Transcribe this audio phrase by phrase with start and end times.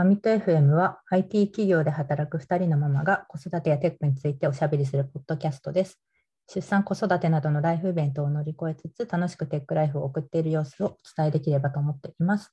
[0.00, 6.00] マミット FM は IT 企業で働く2人のママが子育てやテックについておしゃべりするポッドキャストです。
[6.48, 12.50] 出産、子育てなどのライフイベントを乗り越えつつ楽しくテックライフを送っている様子をお伝えできればと思っています。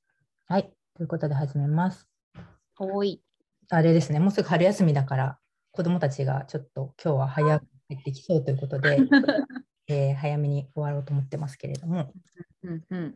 [0.50, 2.10] はい、ということで始めます。
[2.78, 3.24] 多い。
[3.70, 5.40] あれですね、もうすぐ春休みだから
[5.72, 8.98] 子どもたちがちょっと今日は早く帰ってきそうということで、
[9.88, 12.12] えー早めに終わろうと思ってますけれども、
[12.64, 13.16] うんうん。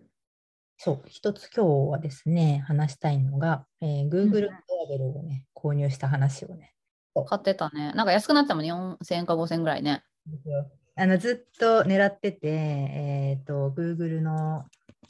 [0.83, 4.49] そう、一つ今日はですね、話したいのが、えー Google ドラ
[4.89, 6.73] ベルをね、購入した話をね、
[7.27, 7.91] 買ってたね。
[7.93, 10.03] なんか安くなったもん、4000円か5000円ぐらいね。
[10.95, 14.65] あのずっと狙ってて、えっ、と、Google の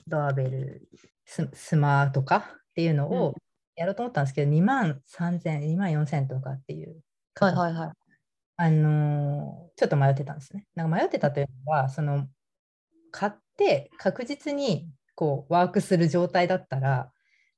[0.08, 0.90] ドアベル
[1.24, 3.36] ススマートかっていうのうんを
[3.78, 7.02] やろうと思ったんですけど、2万3000、2万4000とかっていう
[7.40, 7.92] はいはいはい。
[8.58, 10.68] あのーちょっと迷ってたんですね。
[10.76, 12.28] なんか迷ってたというのは、その
[13.12, 14.90] 買って確実に
[15.22, 17.12] こうワークする状態だったら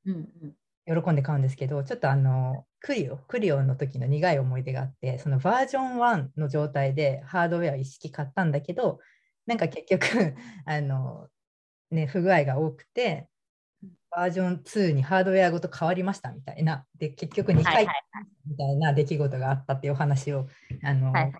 [0.05, 0.55] うんうん。
[0.85, 8.99] 喜んで買うんですけど、ちょっとあのクリオ、クリオの時の苦い思い出があって、そのバージョン1の状態でハードウェアを一式買ったんだけど、
[9.45, 10.35] なんか結局
[10.67, 11.29] あの、
[11.89, 13.29] ね、不具合が多くて、
[14.11, 17.95] バージョン2にハードウェアごと変わりましたみたいな、で結局2はい回はい。
[18.45, 20.49] みたいな出来事があったっていうお話を
[20.83, 21.33] あの、はいはい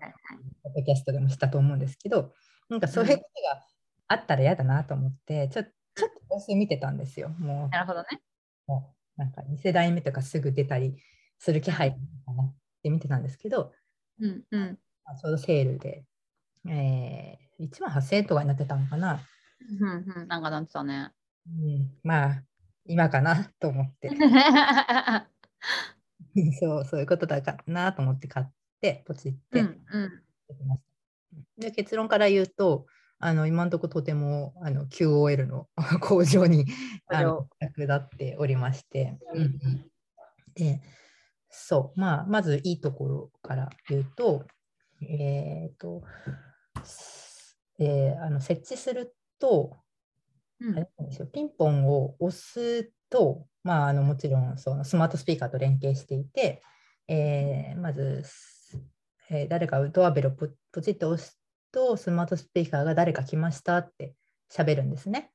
[0.62, 2.32] ポッドキャストでもしたと思うんですけど、
[2.70, 3.62] なんかそういうことが
[4.08, 5.64] あったら嫌だなと思って、ちょ
[5.94, 7.30] ちょっと様子見てたんですよ。
[7.38, 8.08] もなるほどね。
[8.68, 10.96] う、もうなんか2世代目とかすぐ出たり
[11.38, 11.96] する気配か
[12.32, 13.72] なって見てたんですけど、
[14.20, 14.78] うんうん。
[15.04, 16.04] まあちょうどセールで、
[16.68, 19.20] えー、1万8000円とかになってたのかな。
[19.80, 20.28] うんうん。
[20.28, 21.10] なんかなってたね。
[21.46, 22.42] うん、まあ、
[22.86, 24.10] 今かなと思って、
[26.60, 28.46] そうそういうことだかなと思って買っ
[28.80, 29.60] て、ポチって。
[29.60, 30.22] うんうん。
[31.58, 32.86] で結論から言うと、
[33.18, 35.68] あの今のところとてもあの QOL の
[36.00, 36.66] 向上に
[37.06, 39.42] あの役立っておりまして、うん。
[39.42, 39.90] うん
[40.54, 40.80] で
[41.50, 44.44] そう、まあ、まずいいところから言うと、
[45.02, 46.02] えっ、と、
[47.78, 49.76] えーあの設置すると、
[50.60, 50.86] うん。
[51.32, 56.62] ピンポンを押すと、まあ、あのもちろんそのスマートスピーカーと連携していて、
[57.08, 58.24] えーまず、
[59.30, 61.40] えー誰かドアベルをポポチッと押す
[61.74, 64.14] と、スマートスピーカーが誰か来ましたって
[64.50, 65.32] 喋るんですね。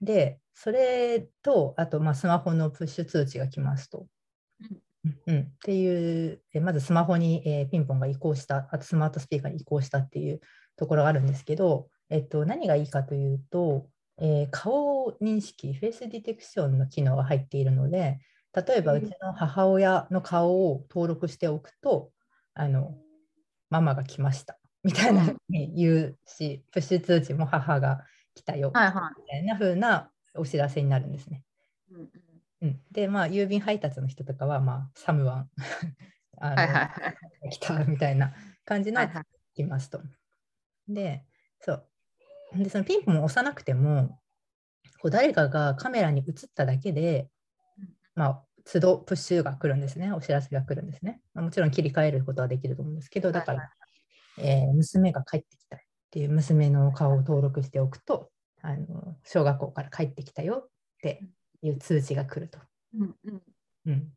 [0.00, 4.06] で、それと、あと、まあ、スマホのプッシュ通知が来ますと。
[5.04, 10.40] うんうん、っていう、えまずスマホに、えーピンポンが移行した、あとスマートスピーカーに移行したっていう
[10.76, 18.20] ところがあるんですけど、えっと、何がいいかというと、えー顔認識、フェイスディテクションの機能が入っているので、
[18.54, 22.10] 例えばううんちの母親の顔を登録しておくと、
[22.54, 22.94] あの
[23.70, 28.00] ママが来ましたみたいなふうに言うし、プッシュ通知も母が
[28.34, 31.44] 来たよみたいな風なお知らせになるんですね。
[31.90, 31.94] い。
[32.62, 35.50] うんで、まあ、郵便配達の人とかは、まあ、サムワン
[36.40, 36.88] あの、はいはいは
[37.44, 37.50] い。
[37.50, 38.32] 来たみたいな
[38.64, 40.00] 感じのはいはい来ますと。
[40.88, 41.26] で、
[41.60, 41.88] そう。
[42.56, 44.18] で、そのピンポンを押さなくても、
[45.02, 47.28] こう誰かがカメラに映っただけで
[47.78, 50.12] うん、まあ、都度プッシュが来るんですね。
[50.12, 51.20] お知らせが来るんですね。
[51.34, 53.77] まあもちろん切り替えることはできると思うんですけど、だから、はい
[54.40, 58.30] えー娘が帰ってきたっていう娘の顔を登録しておくと、
[58.62, 60.68] あの小学校から帰ってきたよっ
[61.02, 61.22] て
[61.62, 62.58] いう通知が来ると。
[62.94, 63.42] うんうん。
[63.86, 64.08] うん、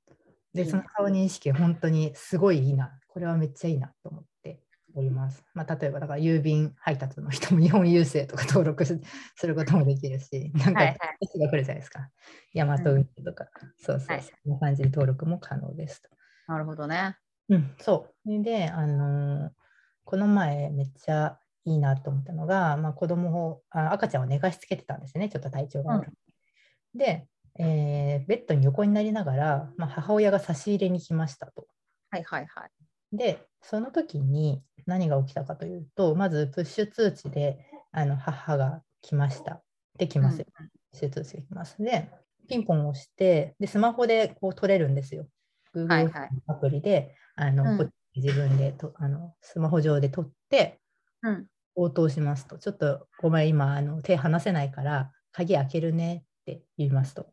[0.53, 2.97] で、その顔認識、本当にすごいいいな。
[3.07, 4.61] これはめっちゃいいなと思って
[4.95, 5.43] おります。
[5.53, 8.99] まあ、例えば、だから郵便配達の人も日本郵政とか登録す
[9.35, 12.09] することもできるし、 なんかはいはい、テスが来るじゃないですか。
[12.53, 16.09] ヤマト運輸とか、そうそう、はいそんな感じで登録も可能ですと。
[16.47, 17.17] なるほどね。
[17.49, 18.43] うん、そう。
[18.43, 19.60] で、あのー
[20.03, 26.97] この前めっちゃいいなと思ったのが、まあ、子供をあ赤ちゃんを寝かしつけてたんですね、ちょっと体調が悪い。
[26.97, 27.27] で、
[27.59, 31.67] えーベッドに横になりながら、まあ、母親が差し入れに来ましたと。
[32.09, 33.17] はいはいはい。
[33.17, 37.59] で、その時に何が起きたかというと、まずプッシュ通知で
[37.91, 39.61] あの母が来ました。
[39.97, 40.45] できますよ。
[40.91, 41.81] プッシュ通知が来ます。
[41.81, 42.09] で、
[42.47, 45.21] ピンポンを押して、でスマホでこう撮れるんですよ。
[45.21, 45.29] はい
[45.73, 50.79] Google はいアプリで、あのうん自分でとあのスマホ上で撮って
[51.23, 51.47] うん。
[51.75, 57.31] 応答しますと、ちょっとごめん、今あの手離せないから鍵開けるねって言いますと。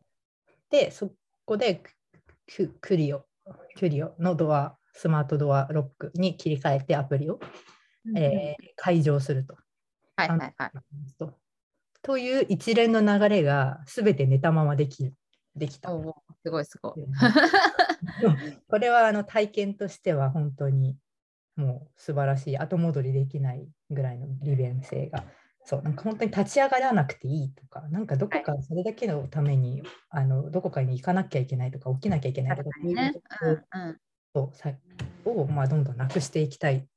[0.70, 1.12] で、そ
[1.44, 1.82] こで
[2.46, 3.26] ククリオ、
[3.76, 7.40] クリオのドア、スマートドアロックに切り替えてアプリを、
[8.16, 9.56] えー解錠すると。
[10.16, 10.72] はいはいはい。
[11.18, 11.34] と
[12.02, 15.14] という一連の流れがすべて寝たままできる
[15.56, 15.90] できた。
[15.90, 16.94] すごいすごい。
[18.68, 20.96] これはあの体験としては本当に
[21.56, 25.24] もう素晴らしい後戻りできないぐらいの利便性が。
[25.64, 33.12] そうなんか本当に立ち上がらなくていいとか、なんかどこかそれだけのために、あのどこかに行かなきゃいけないとか、起きなきゃいけないとか、そういうね
[34.32, 34.50] こ
[35.24, 36.88] とをまあ、どんどんなくしていきたい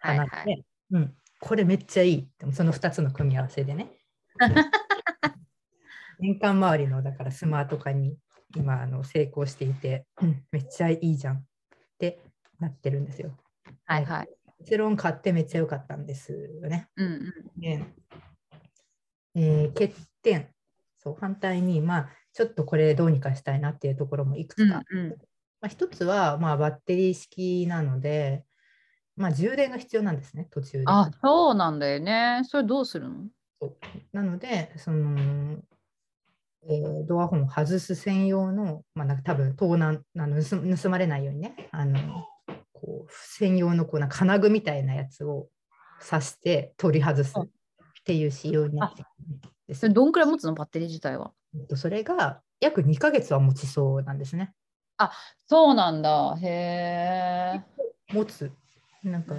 [0.00, 0.64] はいは話で、い。
[0.90, 2.28] うん、これめっちゃいい。
[2.38, 3.90] でもその2つの組み合わせでね。
[6.20, 8.18] 年間周りのだからスマート化に
[8.56, 11.40] 今あの成功していて、うんめっちゃいいじゃんっ
[11.98, 12.20] て
[12.60, 13.30] なってるんですよ。
[13.84, 14.28] はいはい。
[14.60, 16.88] 結論買ってめっちゃ良かったんですよね。
[16.96, 17.60] うんうん。
[17.60, 17.84] で
[19.34, 19.92] えー欠
[20.22, 20.48] 点
[20.98, 25.16] そう反対にまあちょっとこれどうにかしたいなっていうところもいくつか、うんうんま
[25.62, 28.44] あ、一つはまあバッテリー式なので、
[29.16, 30.84] まあ、充電が必要なんですね途中で。
[30.86, 32.40] あ、そうなんだよね。
[32.44, 33.26] それどうするの？
[33.60, 33.76] そう
[34.12, 35.58] なのでその、
[36.68, 41.98] えードアホンを外す専用の、まあ、なんか多分盗難あの盗盗まれないようにねあの
[42.72, 45.48] こう専用のこうな金具みたいなやつを
[46.08, 47.48] 刺して取り外すっ
[48.04, 50.54] ていう仕様になってるんですそれどんくらい持つの？
[50.54, 51.32] バッテリー自体は。
[51.54, 54.54] えっとそれが約2ヶ月は持ちそうなんですね。
[55.46, 56.36] そうなんだ。
[56.40, 56.46] へ
[57.56, 57.62] え。
[58.12, 58.50] 持つ。
[59.02, 59.34] なんか、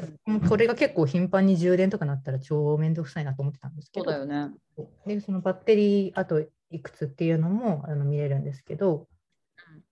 [0.48, 4.54] これが結構頻繁に充電とかなったら超めんどくさいなと思ってたんですけど、そうだよね。
[5.07, 9.07] でそのバッテリーあといくつっていうのもあの見れるんですけど、
[9.73, 9.83] うん。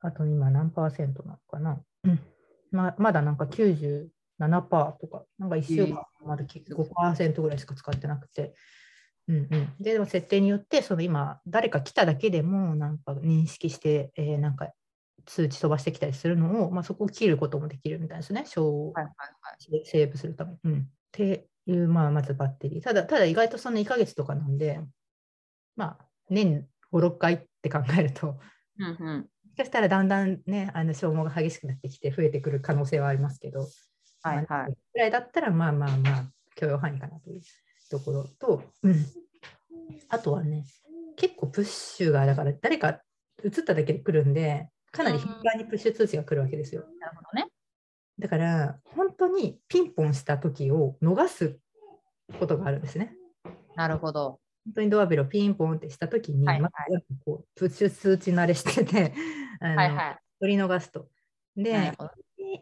[0.00, 2.20] あと今何パーセントなのかな、うん。
[2.70, 4.08] ままだなんか97%
[5.00, 8.54] とか、なんか1週間まだ5%ぐらいしか使ってなくて、
[9.28, 9.48] うんうん、
[9.80, 14.72] ででも設定によってその今誰か来ただけでもなんか認識して、えーなんか
[15.26, 19.86] 通知飛ばしてきたりするのを、まあ、そこを切ることもできるみたいですね、小はいはいはい。
[19.86, 20.58] セーブするために。
[20.64, 22.82] うん、っていう、まあ、まずバッテリー。
[22.82, 24.80] ただ、ただ意外とその2ヶ月とかなんで、
[25.76, 28.38] まあ、年5、6回って考えると、
[28.78, 29.18] うんうん。
[29.18, 29.24] も
[29.54, 33.60] しかしたらだんだんね、あの消耗が激しくなってきて増えてくる可能性はありますけど、
[34.22, 36.24] はいはいまあぐらいだったら、まあまあまあ、
[36.54, 37.40] 許容範囲かなという
[37.90, 39.06] ところと、うん、
[40.08, 40.64] あとはね、
[41.16, 43.00] 結構プッシュが、だから誰か
[43.44, 46.84] 映っただけで来るんで、かなり頻繁にプッシュ通知が来るわけですよ。
[47.00, 47.50] なるほどね。
[48.18, 51.58] だから、本当にピンポンした時を逃す
[52.38, 53.16] ことがあるんですね。
[53.74, 54.38] なるほど。
[54.64, 56.72] 本当にドアベルをピンポンってした時に、はいはい
[57.24, 59.12] こうプッシュ通知慣れしてて、
[59.60, 60.18] あのはいはい。
[60.40, 61.08] 取り逃すと。
[61.56, 61.92] なで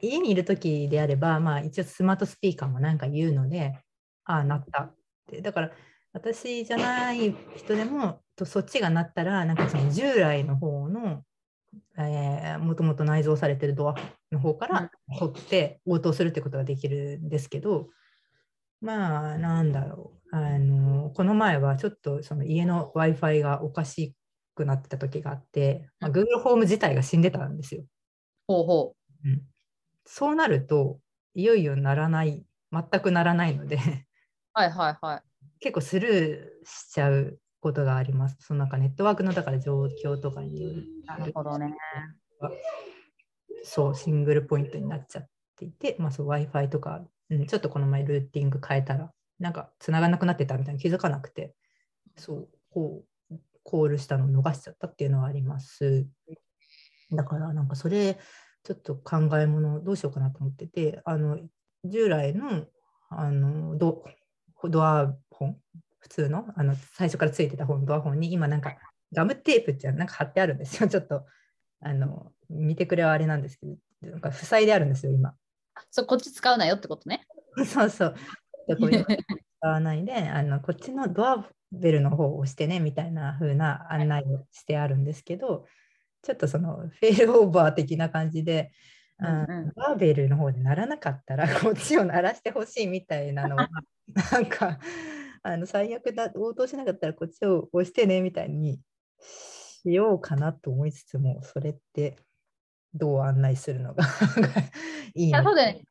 [0.02, 3.78] 家にいる時であれば、まあ、一応スマートスピーカーもなんか言うので、
[4.24, 4.94] ああ、なったっ
[5.28, 5.40] て。
[5.42, 5.70] だから、
[6.12, 11.24] 私じゃない人でも、とそっちがなったら、なんかその従来の方の、
[11.98, 13.94] えー、もともと内蔵されてるドア
[14.32, 17.90] の方から取って応答するってことができるんですけど、
[18.80, 20.20] まあ、なんだろう。
[20.32, 24.14] あのこの前はちょっとその家の Wi-Fi がおかし
[24.54, 27.82] くなってた時があって、まあ、Google ホーム自体が死んでたんですよ。
[28.46, 28.94] ほうほ
[29.24, 29.42] うん
[30.04, 30.98] そうなると、
[31.34, 33.78] いよいよならない、全くならないので、う。
[34.54, 35.22] はいはいはい。
[35.60, 38.36] 結構スルーしちゃうことがあります。
[38.40, 41.76] そのなんかネットワークのだから状況とかによるなるほどね。
[43.62, 51.54] そう、シングルポイントになっちゃっていて、まあ、そう Wi-Fi とか、うん、ちょっとこの前ルーティング変えたら、なんか繋がんなくなってたみたいに気づかなくて、
[52.16, 56.06] そう、こう、コールしたのを逃しちゃったっていうのはあります。
[57.12, 58.18] だから、なんかそれ、
[58.62, 61.38] ちょっと考え物どうしようかなと思ってて、あの、
[61.84, 62.66] 従来の、
[63.08, 64.04] あの、ド
[64.68, 65.56] ドア本、
[65.98, 68.76] 普通の、あの、最初からついてた本、ドア本に、今なんか、
[69.12, 70.88] ガムテープっていうのなんか貼ってあるんですよ。
[70.88, 71.24] ちょっと、
[71.80, 75.34] あの、見てくれはあれなんですけど、なんか塞いであるんですよ、今。
[75.90, 77.26] そう、こっち使うなよってことね。
[77.66, 78.14] そうそう。
[78.68, 79.16] でこういうの
[79.60, 85.66] 使わないで、 あのこっちのドアベルの方を押してねみたいな風な案内をしてあるんですけど、
[86.22, 88.72] ちょっとそのフェールオーバー的な感じで、
[89.18, 93.68] あうんうんドアベルの方で鳴らなかったら こっちを鳴らしてほしいみたいなのは、
[94.32, 94.78] なんか
[95.42, 98.80] あの最悪だ、応答しなかったらこっちを押してねみたいに
[99.20, 102.16] しようかなと思いつつも、それって
[102.94, 104.04] どう案内するのが
[105.14, 105.84] いいのそうだよね。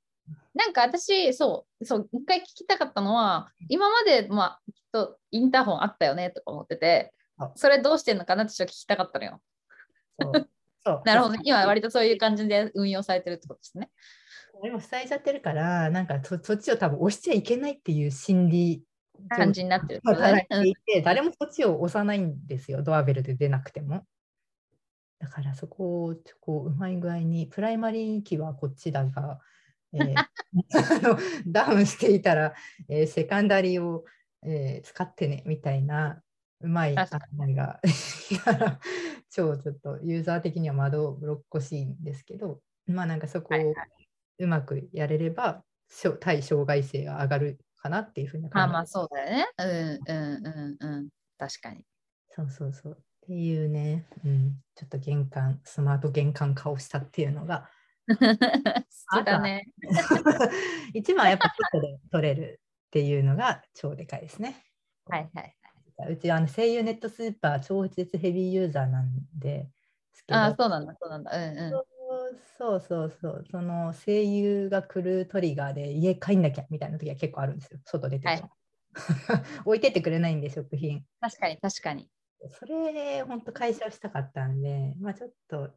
[0.53, 9.41] なんか私、そう、そう、一回聞きたかったのは、今まで、まあ、きっとインターホンあったよねとか思っててあ、それどうしてんのかなってちょっと聞きたかったのよ。
[10.19, 10.49] そう
[10.83, 11.39] そう なるほどね。
[11.43, 13.89] 今、割とそういう感じで運用されてるってことですね。
[14.63, 18.83] 今塞いじゃってるから、なんかそそっちを多分押しちゃいけないっていう心理
[19.29, 21.01] 感じになってるね。
[21.03, 24.05] 誰もそっちを押さないんですよ、ドアベルで出なくても。
[25.19, 29.39] だからそこをこううまい具合に、プライマリー機はこっちだが、
[29.93, 30.29] えーあ
[31.01, 31.17] の
[31.47, 32.53] ダウンしていたら、
[32.87, 34.05] えーセカンダリーを、
[34.43, 36.21] えー使ってねみたいな
[36.61, 37.79] うまい案確か内が
[39.29, 43.89] 超ちょっとユーザー的には窓ブロッコしいんですけど、まあなんかそこをはいはい
[44.39, 49.47] うまくやれれば、しょ対障害性が上がるかなっていうふうに考あまあそうだよね。
[49.57, 51.09] うんうんうんうん。
[51.37, 51.83] 確かに。
[52.29, 52.93] そうそうそう。
[52.93, 52.95] っ
[53.27, 57.69] ていうね、うん、ちょっと玄関、スマート玄関化をしたっていうのが、
[59.11, 59.67] 好きだね。
[60.93, 64.55] 一番はやっぱ外で撮れるっていうのが超でかいですね。
[65.05, 65.55] はいはい。
[66.11, 69.69] うちはあの声優ネットスーパー超絶ヘビーユーザーなんで
[70.13, 71.31] すけどああ、そうなんだ、そうなんだ。
[71.35, 71.71] うんうん。
[72.57, 78.27] そうそうそう、その声優が来るトリガーで家帰んなきゃみたいな時は結構あるんですよ、外出てて。
[78.27, 78.49] はい
[79.65, 81.05] 置いてってくれないんで、食品。
[81.19, 82.09] 確かに確かに。
[82.49, 85.69] それ、本当解消したかったんで、まあちょっと、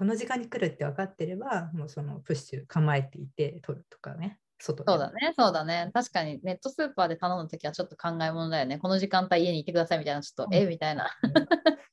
[0.00, 4.90] この時間に来るって分かってれば、もうそのプッシュ構えていて取るとかね、外で。
[4.90, 5.90] そうだね、そうだね。
[5.92, 8.78] 確かにネットスーパーで頼むときはちょっと考え物だよね。
[8.78, 11.10] この時間帯家にいてくださいみたいな、ちょっと、うんえみたいな。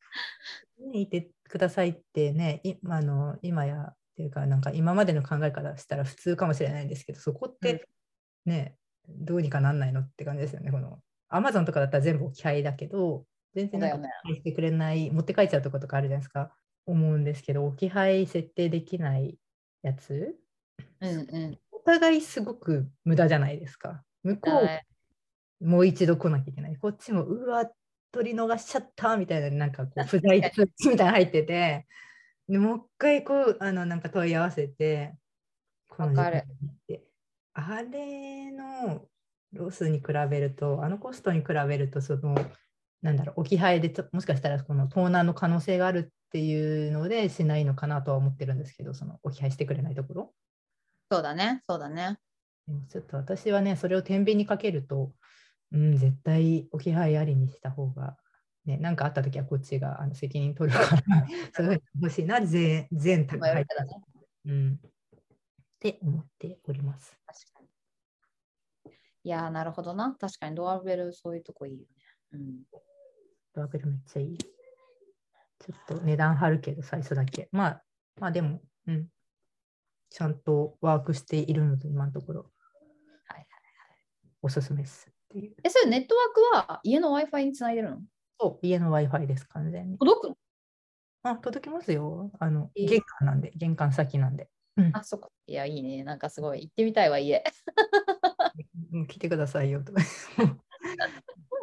[0.80, 7.90] にいてくださいってね、いあの今やっていうか、なんか今までの考えからしたら普通かもしれないんですけど、そこって
[8.46, 8.78] ね、
[9.10, 10.72] どうにかなんないのって感じですよね。
[10.72, 16.56] このアマゾンとかだったら全部置き配だけど、全然なんかしてくれない、持って帰っちゃうとことかあるじゃないですか。
[16.88, 19.38] 思うんですけど、置き配設定できない
[19.84, 20.36] やつ、
[21.00, 21.60] うんうん。
[21.72, 24.04] お互いすごく無駄じゃないですか。
[24.24, 24.86] 向こはい
[25.62, 26.76] うもう一度来なきゃいけない。
[26.78, 27.70] こっちも、うわ、
[28.12, 31.88] 取り逃しちゃったみたいな、なんかこう、不在通知みたいなの入ってて、
[32.48, 35.16] でもう一回こう、あの、なんか問い合わせて
[37.54, 39.08] あれの
[39.52, 42.36] ロスに比べると、あのコストに比べると、その、
[43.02, 50.34] なんだろう、置き配でもしかしたらこの盗難の可能性があるっていうのでしないのかなとは思ってるんですけど、その置き配してくれないところ。
[51.12, 52.18] そうだね、そうだね。
[52.68, 55.14] でもちょっと私はね、それを天秤にかけると、
[55.72, 58.18] うん、絶対置き配ありにした方が、
[58.66, 61.02] ね、なんかあったときはこっちがあの責任取るから、
[61.56, 64.02] そういう欲しいな、全全宅まあ配言われたらね
[64.46, 64.80] うん。
[64.84, 64.90] っ
[65.80, 67.18] て思っております。
[67.26, 68.92] 確かに。
[69.24, 70.16] いやー、なるほどな。
[70.20, 71.88] 確かにドアベル、そういうとこいいよね。
[72.34, 72.64] うん。
[73.66, 74.38] ベルめっちゃいい。
[74.38, 77.50] ちょっと値段張るけど、最初だけ。
[77.52, 77.84] まあ、
[78.20, 79.08] まあでも、うん。
[80.10, 82.52] ちゃんとワークしているので、今のところ
[83.26, 83.48] はいはい。
[84.42, 85.56] おすすめですっていう。
[85.64, 88.02] え、それネットワークは家の Wi-Fi につないでるの？
[88.40, 89.98] そう、家の Wi-Fi です、完全に。
[89.98, 90.38] 届くの？
[91.24, 92.32] あ、届きますよ。
[92.40, 94.50] あの、えー玄関なんで、玄関先なんで。
[94.78, 95.28] うんあ、そっか。
[95.48, 96.04] いや、いいね。
[96.04, 96.62] なんかすごい。
[96.68, 97.44] 行ってみたいわ、家。
[98.94, 100.02] うん来てくださいよとか。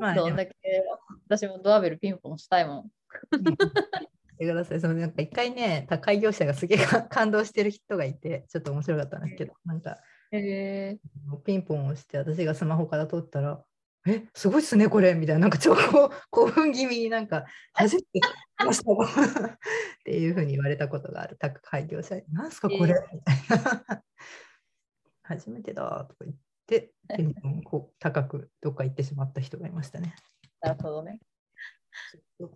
[0.00, 0.54] まあ、どんだけ
[1.26, 2.90] 私もドアベルピンポンしたいもん。
[4.34, 4.80] 来てください。
[4.80, 9.98] そのなんか一回ね、宅配業者がすげえか 感動してる人がいて、ちょっと面白かったんですけど、なんか
[10.32, 10.98] へえ。
[11.44, 13.64] ピンポンを押して、私がスマホから撮ったら、
[14.06, 18.92] え、すごいっすね、これみたいな、なんか超興 興奮気味になんか、初めて来ました
[19.54, 19.58] っ
[20.04, 24.02] ていうふうに言われたことがある宅配業者に、なんすかこれ、みたいな。
[25.22, 30.14] 初めてだとか言って、テンションこう高くどっか行ってしまった人がいましたね。
[30.60, 31.20] なるほどね。
[32.38, 32.50] こ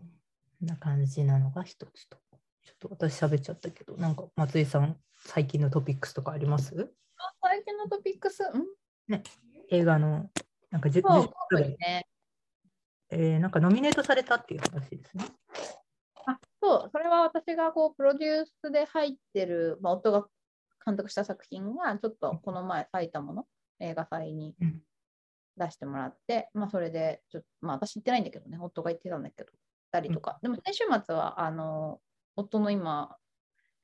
[0.62, 2.18] んな感じなのが一つと。
[2.64, 6.92] ちょっと私喋っちゃったけど、なんか松井さん、最近のトピックスとかあります？
[7.42, 8.64] 最近のトピックス、ん
[9.70, 10.30] 映画の、
[10.70, 12.06] なんかじゅそう、10特ぐらいにね。
[13.10, 15.24] えーなんかノミネートされたっていう話ですね。
[16.26, 20.26] あそう、それは私がこうプロデュースで入ってる、まあ、夫が
[20.84, 23.46] 監督した作品が、ちょっとこの前、埼玉の
[23.80, 24.82] 映画祭にうん。
[25.58, 29.50] 出してもらって、まあ、それでちょっと、まあ、私行ってないんだけどね、夫が行ってたんだけど、
[29.90, 30.38] たりとか。
[30.42, 32.00] でも先週末は、あの、
[32.37, 33.16] 夫の今、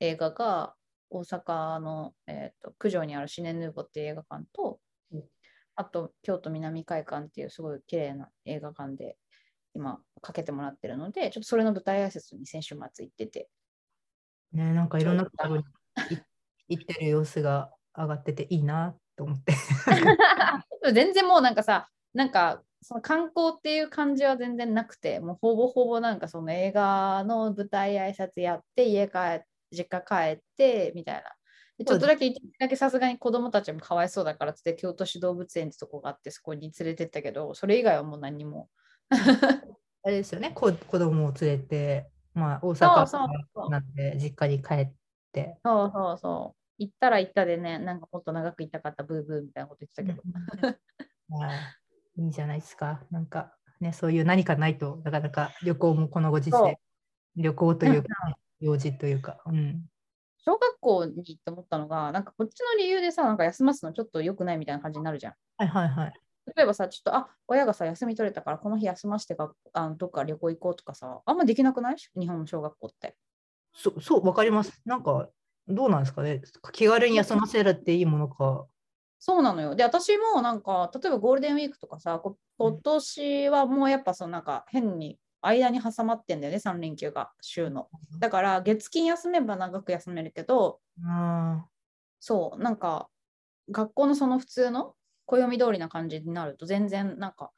[0.01, 0.75] 映画が
[1.11, 4.81] 大阪の、えー、と九条にあるシネヌーボっていう映画館と、
[5.13, 5.25] うん。
[5.77, 9.17] あと京都南海館っていうすごい綺麗な映画館で
[9.75, 13.49] 今かけてもらってるので、ちょっとそれの舞台挨拶に先週末行ってて、
[14.53, 15.65] ね、なんかいろんなところに
[16.69, 19.55] い行ってる様子が上がってていいなと思って。
[20.93, 31.23] 全然もうなんかさ、なんかその観光っていう感じは全然なくて、もうほぼほぼなんかその映画の舞台挨拶やって、家帰って、実家帰ってみたいな。
[31.79, 38.69] でちょっとだけ、一日だけさすがに子供たちもかわいそうだからって、京都市動物園ってとこがあって、そこに連れてったけど、それ以外はもう何も。
[40.05, 44.93] あれですよね、こ子供を連れて、まあ、大阪なんで実家に帰っ
[45.33, 45.59] て。
[45.65, 46.64] そうそうそう。
[46.79, 50.23] 行ったら行ったでね、なんかもっと長く行きたかったブーブーみたいなこと言ってたけど。
[51.29, 51.77] まあ
[52.17, 53.03] いいじゃないですか。
[53.11, 56.79] なんかね、そういう何かないとなかなか旅行もこのご時世、
[57.37, 59.85] 旅行というか、ね、用事というか、うん。
[60.39, 65.35] 小学校に行って思ったのが、なんかこっちの理由でさ、なんか休ますのちょっと良くないみたいな感じになるじゃん。
[65.57, 66.13] はいはいはい。
[66.55, 71.97] 例えばさ、ちょっと、あ、親がさ、休み取れたから、この日休ましてか、あのどっか旅行行こうとかさ、あんまできなくない？
[71.97, 73.17] 日本の小学校って。
[73.73, 74.83] そう、そう、わかります。
[74.85, 75.31] なんか、
[75.69, 76.43] どうなんですかね？
[76.73, 78.67] 気軽に休ませるっていいものか。
[79.19, 79.75] そうなのよ。
[79.75, 87.89] で、私もなんか、例えばゴールデンウィークとかさ、こ今年はもうやっぱそのなんか変に間に挟まってんだよね、3連休が週の。
[88.21, 91.69] だから月金休めば長く休めるけど、あ
[92.21, 93.09] そう、なんか
[93.71, 94.95] 学校のその普通の
[95.27, 97.53] 暦通りな感じになると全然なんか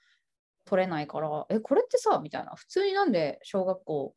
[0.66, 4.16] 取れないから、え、これってさ、みたいな、普通になんで小学校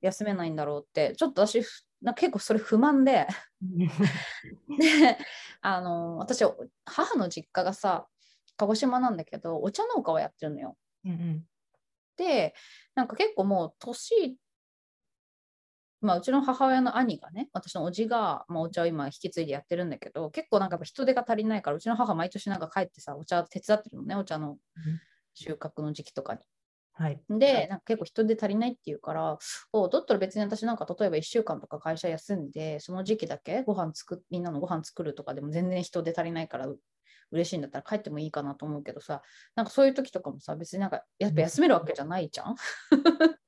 [0.00, 3.26] 休めないんだろうって、ちょっと私、ふな結構それ不満で、
[3.60, 3.88] に。
[4.78, 5.18] で
[5.60, 6.44] あの私
[6.84, 8.06] 母の実家がさ
[8.56, 10.76] 鹿児島なんだけどお茶農家をやってるのよ。
[11.04, 11.46] うんうん
[12.16, 12.54] で
[12.94, 14.36] なんか結構もう年
[16.02, 24.58] まあうちの母親の兄がね私のおじが、まあ、お茶を今引き継いでやってるんだけど結構なんかやっぱ人手が足りないからうちの母毎年なんか帰ってさお茶手伝ってるのねお茶の
[25.32, 26.40] 収穫の時期とかに。
[27.00, 27.20] はい。
[27.30, 29.38] で、なんか結構人手足りないっていうから、
[29.72, 36.78] おだったら別に私なんか例えば1週間とか会社休んで、その時期だけご飯作っみんなのご飯作るとかでも全然人手足りないからう
[37.30, 39.22] 嬉しいんだったら帰ってもいいかなと思うけどさ、
[39.54, 42.56] なんかそういう時とかもさ、別になんかやっぱ休めるわけじゃないじゃん。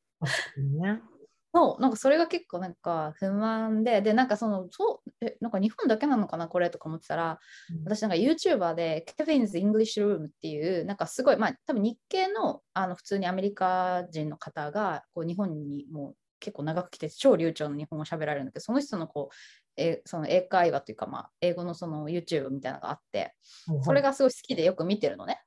[1.55, 7.39] そう、なんかそれが結構なんか不満で、で、なんかその、そう、え、なんか日本だけなのかな、これとか思ってたら、
[7.85, 19.35] 私なんか YouTuber で Kevin's English Room っていうなんかすごいまあ多分日系のあの普通にアメリカ人の方がこう日本にもう結構長く来て超流暢な日本語を喋られるんだけどその人のこう
[19.77, 23.35] えその英会話というかまあ英語のその YouTube みたいなのがあって
[23.83, 24.09] それが。
[24.11, 25.41] がすごい好きでよく見てるのね。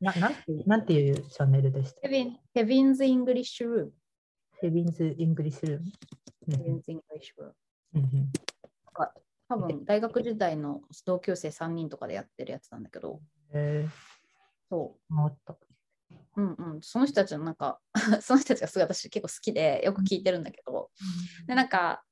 [0.00, 3.90] ななんてなんていうチャンネルでした Kevin, Kevin's English Room。
[4.60, 5.86] Kevin's English Room。
[6.48, 7.52] うん Kevin's English Room。
[7.94, 8.32] うんうん
[9.48, 13.20] 多分大学時代の同級生3人とかでやってるやつなんだけど、
[13.52, 13.88] え。
[14.68, 15.14] そう。
[15.14, 15.56] ー、あった。
[16.36, 17.80] うんうん、その人たちのなんか
[18.22, 20.90] その人たちがすごい私結構好きでよく聞いてるんだけど、
[21.46, 22.04] でなんか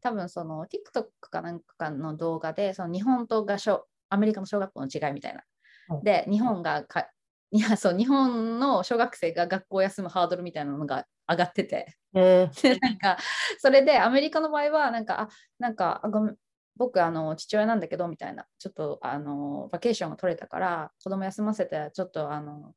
[0.00, 5.42] 多分その TikTok かなんかの動画でその日本とが小アメリカの小学校の違いみたいな。
[5.88, 7.08] はいで日本がか
[7.52, 11.96] いやそう日本の小学生が学校を休むハードルみたいなのが上がってて。
[12.14, 12.50] え。
[12.52, 13.18] ー、でなんか
[13.58, 15.28] それでアメリカの場合はなんかあ
[15.58, 16.36] なんかあごめん
[16.76, 22.74] 僕あの父親なんだけどみたいなちょっとあのバケーションが取れたから子供休ませてちょっとあの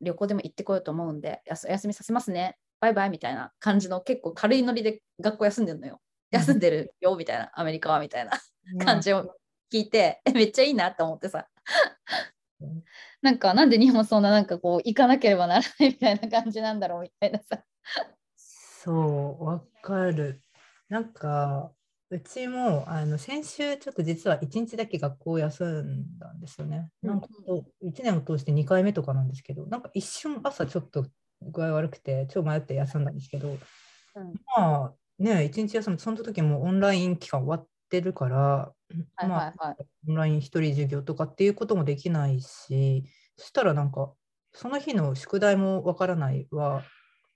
[0.00, 6.00] 旅行でも行ってこようと思うんでやすお休みさせますねバイバイみたいな感じの結構軽いノリで学校休んでるのよ。
[6.30, 8.32] 休んでるよみたいなアメリカはみたいな
[8.84, 9.34] 感じを
[9.72, 11.46] 聞いて、えめっちゃいいなって思ってさ。
[12.60, 12.82] うん。
[13.22, 17.62] なんかなんで日本そんななんかこう行かなければならないみたいな感じなんだろうみたいなさ。
[18.36, 18.92] そ
[19.40, 20.42] う、わかる。
[20.88, 21.72] なんか、
[22.08, 26.88] うちもあの先週、ちょっと実は1日だけ学校を休んだんですよね。
[27.02, 27.26] うんなんか
[27.82, 31.06] 1年を通して2回目とかなんですけど、なんか一瞬朝ちょっと
[31.42, 33.48] 具合悪くて、超迷って休んだんですけど、
[34.14, 38.72] うんまあね、1日休むと、その時もオンライン期間終わってるから、は
[39.24, 39.76] いまあ
[40.08, 43.04] オンライン一人授業とかっていうこともできないし、
[43.36, 44.12] そしたらなんか、
[44.52, 46.84] その日の宿題もわからないは、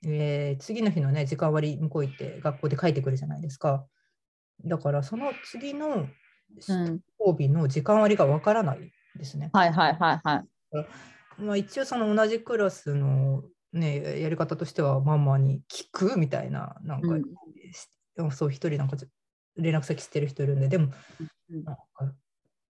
[0.06, 3.84] えー次の日のね、時間割向こう行って学校で書いてくるじゃないですか。
[4.64, 6.08] だから、その次の
[6.68, 7.00] うん。
[7.20, 9.50] 曜日の時間割がわからないですね。
[9.52, 10.44] はいはいはいは
[11.38, 11.42] い。
[11.42, 17.22] まあ、一応、その同じクラスの、ね、やり方としては、ママに聞くみたいな、なんか、うん。
[17.72, 17.88] し
[18.36, 18.96] そう、一人なんか
[19.56, 22.14] 連絡先知ってる人いるんで、でも、うんなんか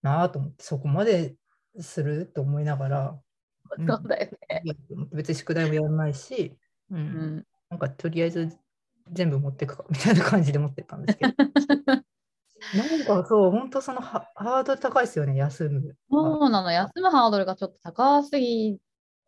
[0.02, 1.36] なあと思って、そこまで
[1.78, 3.20] すると思いながら、
[3.78, 4.62] うんそうだよね。
[5.12, 6.56] 別に宿題もやらないし、
[6.90, 6.98] うん。
[6.98, 8.58] うん、なんかとりあえず
[9.12, 11.34] 全部持ってくかみたいな感じで持ってったんですけど、
[12.72, 15.96] なんかそう、本当そのハハードル高いですよね、休む。
[16.10, 18.78] そうなの、休むハードルがちょっと高すぎ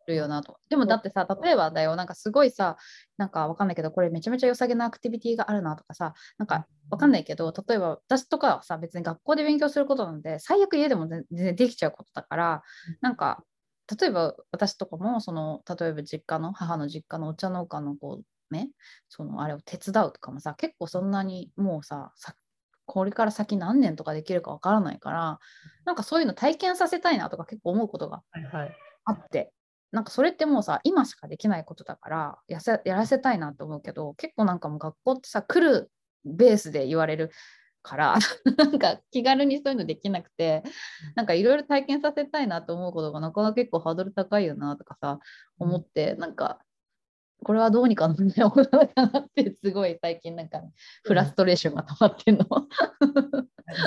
[0.07, 0.57] るよなと。
[0.69, 2.77] でもだってさ、例えばだよ、なんかすごいさ、
[3.17, 12.63] なんかわかんないけど、これめちゃめちゃ良さげなアクティビティがあるなとかさ、なんかわかんないけど、例えば私とかはさ、別に学校で勉強することなんで、最悪家でも全然できちゃうことだから、
[13.01, 13.43] なんか、
[13.99, 18.69] 例えば私とかも、その、例えば実家の、母の実家のお茶農家のこう、ね、
[19.09, 22.35] そのあれを手伝うとかもさ、結構そんなにもうさ、さ
[22.85, 25.39] これから先何年とかできるかわからないから、
[25.85, 28.75] なんかそういうの体験させたいなとか結構思うことがはいはい。
[29.05, 29.51] あって、
[29.91, 35.91] なんかそれってもうさ、今しかできないことだからやせやらせたいなと思うけど、結構なんかもう学校ってさ、来る
[36.25, 37.31] ベースで言われる
[37.83, 38.15] から、
[38.57, 40.63] なんか気軽にそういうのできなくて、
[41.15, 45.19] なんかいろいろ体験させたいなと思うことがなかなか結構ハードル高いよなとかさ、
[45.59, 46.59] 思って、なんか、
[47.43, 50.61] これはどうにかならないものなのかなって、すごい最近なんか、
[51.03, 52.45] フラストレーションが溜まってんの。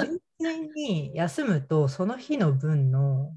[0.00, 3.32] 純粋に休むと、その日の分の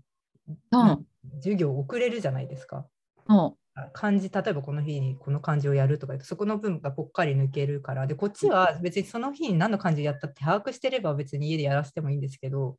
[0.71, 1.05] うん、
[1.35, 2.87] 授業遅れるじゃないですか。
[3.27, 3.57] も
[3.93, 12.77] 漢字、例えばこの日にこの漢字をやるとか言うと、そこの分がぽっかり抜けるから、で、こっちは別にその日に何の漢字やったって把握してれば別に家でやらせてもいいんですけど、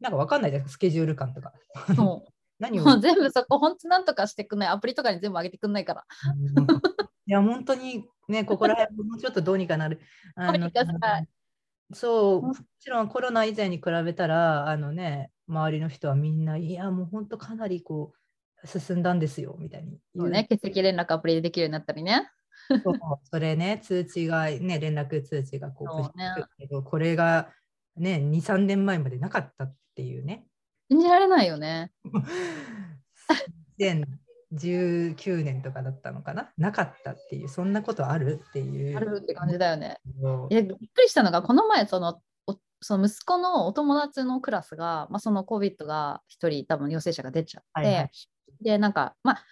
[0.00, 1.52] なんかわかんないじゃないですか、スケジュール感とか。
[1.94, 4.68] そう何を全部そこ、本当なんとかしてくんない。
[4.68, 6.04] アプリとかに全部上げてくんないから。
[6.56, 10.00] うんいや、本当にね、ここら辺もうちょっとどうにかなる。
[11.92, 18.14] そう、うんもちろんコロナ以前に比べたら、あのね、周りの人はみんな、いや、もう本当かなりこ
[18.64, 22.30] う、進んだんですよ、みたいに言そうね、欠席連絡アプリでできるようになったりね。
[22.84, 22.94] そう
[23.24, 27.52] それね、通知が、ね、連絡通知がこう、そうねこれが
[27.96, 30.46] ね、2、3年前までなかったっていうね。
[30.90, 31.92] 信じられないよね。
[34.52, 36.50] 2019年とかだったのかな？
[36.56, 38.96] なかったっていう、そんなことあるっていう。
[38.96, 39.98] あるって感じだよね。
[40.50, 48.10] いやびっくりしたのが、この前、その、おその息子のお友達のクラスが、まあ、その COVID が1人多分陽性者が出ちゃって、はいはい
[48.60, 49.44] で、なんか、まあ、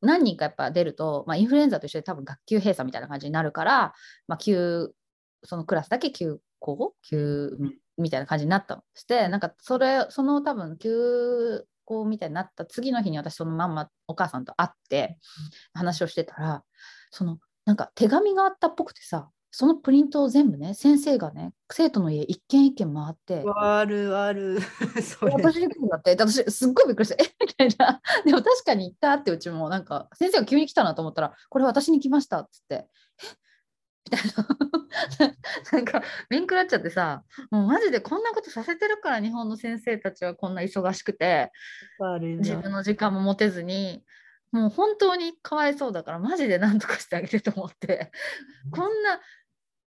[0.00, 3.94] 何人かやっぱ出ると、まあ、インフルエンザと一緒で多分学級閉鎖みたいな感じになるから、
[4.26, 4.92] まあ、休
[5.44, 7.58] そのクラスだけ休校休
[7.98, 8.82] みたいな感じになったの。
[8.94, 15.18] してなんかそれその多分休校みたいになった次の日に私そのまんまお母さんと会って
[15.74, 16.62] 話をしてたら
[17.10, 24.60] そのなんか手紙があったっぽくてさそのプリントを全部ね先生がね生徒の家一軒一軒回ってあるある。
[25.02, 25.32] それ。
[25.32, 27.34] 私だって、私すっごいびっくりして、え？
[27.44, 28.00] みたいな。
[28.24, 32.88] でも確かに行ったってうちもなんか先生が急に来たなと思ったら、これ私に来ましたっつって、え？
[34.10, 35.36] みたいな。
[35.72, 41.52] なんか面食らっちゃってさ、もうマジでこんなことさせてるから日本の先生たちはこんな忙しくて、
[42.38, 44.02] 自分の時間も持てずに、
[44.52, 48.10] もう本当にかわいそうだからマジで何とかしてあげてと思って、
[48.70, 49.20] こんな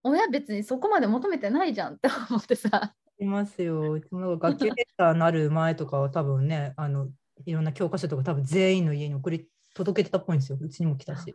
[0.05, 2.95] 親別にそこまで求めてないじゃんって思ってさ。
[3.19, 3.93] いますよ。
[3.93, 7.09] うちも学級閉鎖になる前とかは多分ね、あの
[7.45, 10.59] いろんな教科書とか多分全員の家に送り届けてたっぽいんですよ。
[10.61, 11.35] うちにも来たし。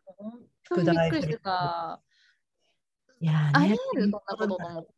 [0.70, 2.02] 本当にびっくりしてさ。
[3.20, 3.72] いやあり。
[3.72, 4.94] えるそんなことと思って。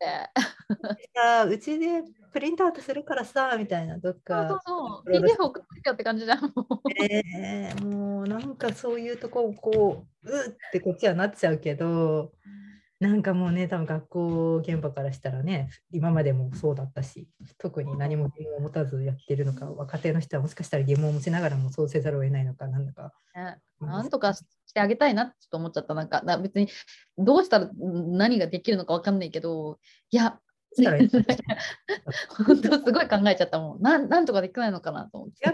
[1.15, 5.03] さうちでプリントアウトするからさみたいなどっそうかそうそう。
[5.05, 6.41] プロレス PDF 送ってきよって感じじゃん。
[6.41, 12.31] もうえーもうなんかそういうとこをこううってこっちはなっちゃうけど
[12.99, 23.13] なんかもうね多分学校現場からしたらね今までもそうだったし特に何も疑問を持たずやってるのか若手の人はもしかしたら疑問を持ちながらもそうせざるを得ないのかなんだか。
[23.35, 25.93] ねなんとかしてあげたいなって思っちゃった。
[25.93, 26.67] なんかな別に
[27.17, 29.79] どうしたらうん何ができるのかわかんないけど、
[30.11, 30.37] いや、
[32.45, 33.81] 本当すごい考えちゃったもん。
[33.81, 35.45] なんなんとかできないのかなと思って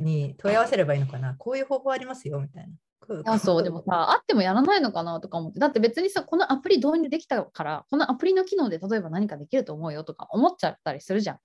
[0.00, 2.74] に問い合わせればいいのかなこういう方法ありますよみたいな。
[3.06, 11.38] こうあそうでもさ、あってもやらないのかなとか思って、だって別にさ、このアプリ導入できたから、このアプリの機能で例えば何かできると思うよとか思っちゃったりするじゃん。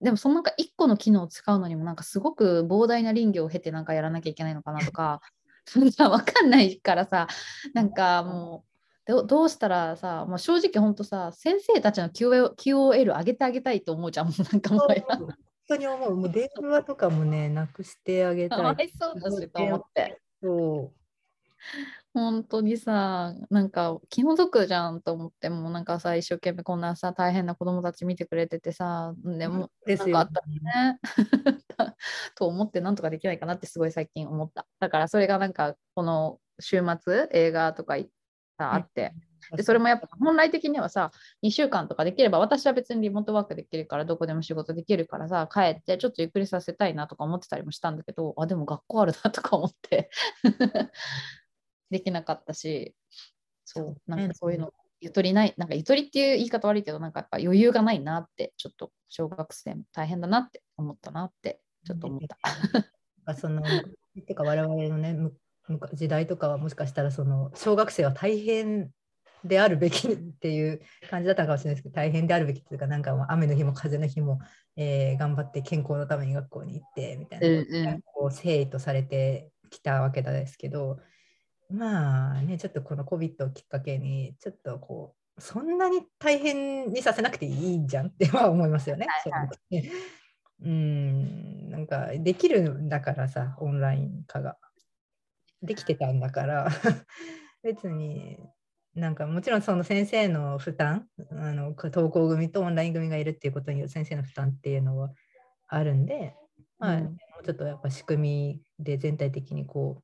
[0.00, 5.20] でもそのなんか1個の機能を使うのにもなんかすごく膨大な林業を経てなんかやらなきゃいけないのかなとか、
[5.66, 7.28] そんなわかんないからさ、
[7.74, 8.70] なんかもう
[9.10, 14.28] どどうしたらさ、もう正直本当さ、先生たちの QOL, QOL 上げてあげたいと思うじゃん。
[14.28, 15.34] もうなんかもう本
[15.68, 16.16] 当に思う。
[16.16, 18.58] もう電話とかもね、なくしてあげたい。
[18.58, 20.20] かわいそうだしと思って。
[20.42, 21.00] そう。
[22.12, 30.98] 本当にさ、なんか気の毒じゃんと思って、もうなんかさ、一生懸命こんなさ、大変な子供たち見てくれててさ、でも、ですよあったらね、
[32.34, 34.66] と思ってなんとかできないかなってすごい最近思った。
[34.80, 38.10] だからそれがなんかこの週末映画とかい
[38.58, 39.14] さあって、
[39.56, 41.10] でそれもやっぱ本来的にはさ
[41.42, 50.10] 2週間とかできれば私は別にリモートワークできるからどこでも仕事できるからさ帰ってちょっとゆっくりさせたいなとか思ってたりもしたんだけどあでも学校あるなとか思って
[51.90, 52.94] できなかったし
[53.64, 62.36] そうなんかそういうのゆとりないなんかゆとりっていう言い方悪いけどなんかやっぱ余裕がないなってちょっと小学生も大変だなって思ったなってちょっと思った。
[63.24, 63.62] あその
[64.26, 65.16] てか我々のね
[65.94, 68.90] 時代とかはもしかしたらその小学生は大変
[69.44, 74.40] であるべきっていう感じだったかもしれないですけど大変であるべきっていうかなんかもう雨の日も風の日も、
[74.76, 78.02] えー頑張って健康のために学校に行ってみたいな、うんうん。
[78.02, 80.98] こう誠意とされてきたわけですけど
[81.70, 89.06] まあねちょっとこの COVID をきっかけにちょっとこうそんなに大変にさせなくていいんじゃんっては思いますよね。
[89.24, 89.90] はいはい。
[90.62, 91.70] うん。
[91.70, 94.58] なんかできるんだからさオンライン化が
[95.62, 96.68] できてたんだから
[97.62, 98.38] 別に
[98.94, 105.10] なんかもちろんその先生の負担あの登校組とオンライン組がいるっていうことによる先生の負担っていうのは
[105.68, 106.34] あるんで、
[106.78, 107.04] まあうん。
[107.04, 110.02] もうちょっとやっぱ仕組みで全体的にこ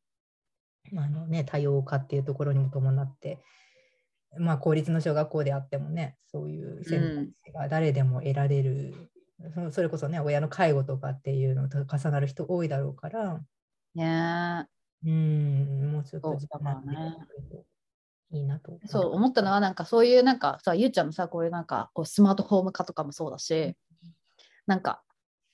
[0.93, 3.39] うあの、ね、多様化っていうところにも伴って、
[4.39, 8.95] まあ、公立の小学校であってもねそういう選択肢が誰でも得られる、
[9.55, 13.41] そそれこそね親の介護とかっていうのと重なる人多いだろうから
[13.95, 14.67] ね
[15.05, 17.65] うんもうちょっと時間ができると
[18.33, 18.79] いいなと。
[18.87, 23.77] そう思ったのはなんかそういうなんかさゆうちゃんのさこういうなんかこうスマートホーム化とかもそうだし
[24.67, 25.03] なんか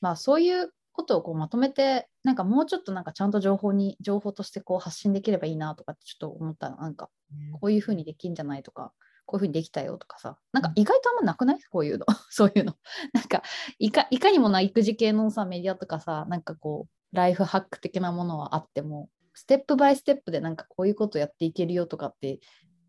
[0.00, 7.08] まあそういうことをこうまとめてなんかもうちょっとなんかちゃんと情報に情報としてこう発信できればいいなとかってちょっと思ったなんか
[7.52, 8.92] こういうふうにできんじゃないとか
[9.24, 10.36] こういうふうにできたよとかさ。
[10.52, 11.62] なんか意外とあんまなくない？
[11.70, 12.06] こういうの。
[12.28, 12.74] そういうの。
[13.14, 13.42] なんか
[13.78, 22.40] いかいかにもな育児系のさメディアとかさなんかこうライフハック的なものはあってもステップバイステップでなんかこういうことやっていけるよとかって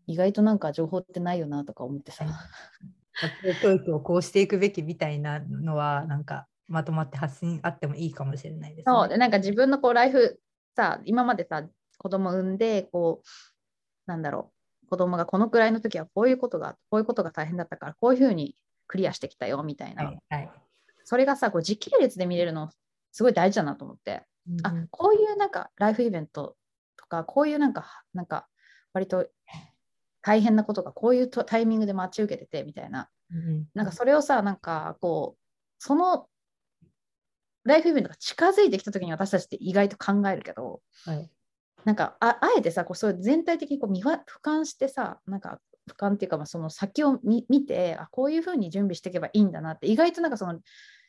[0.06, 2.26] 意外となんか情報ってないよなとか思ってさ。
[3.62, 9.08] 教育をこうしていくべきみたいなのはなんかまとまって発信あってもいいかもしれないです、ね、そう。
[9.08, 10.40] でなんか自分のこうライフ
[10.74, 11.64] さ今までさ
[11.98, 13.26] 子供産んでこう
[14.06, 14.52] なんだろ
[14.84, 18.56] う子供がこのくらいの時はこういうことがこういうことが大変だったからこういうふうに
[18.88, 20.50] クリアしてきたよみたいな、はいはい、
[21.04, 22.70] それがさこう時系列で見れるの
[23.12, 26.56] すごい大事だなと思って、うん、あこういうなんかライフイベント
[26.96, 28.46] とかこういうなんかなんか
[28.92, 29.26] 割と
[30.22, 35.40] 大変なことがこういうタイミングで待ち受けててみたいな、うん、なんかそれをさなんかこう
[35.78, 36.26] その
[37.64, 41.30] ライフイベントが近づいてきた時に私たちって意外と考えるけど、はい、
[41.84, 45.58] なんかああえてさこうそう全体的にこう見俯瞰してさなんか
[45.90, 50.58] 俯瞰っていうか、まあ、その先を見てあこういうふうに準備していけばいいんだなって意外となんかその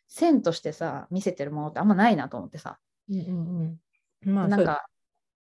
[0.08, 2.78] 線としてさ見せてるものってあんまないなと思ってさ。
[3.10, 3.80] うんうん
[4.26, 4.86] うん、まあなんか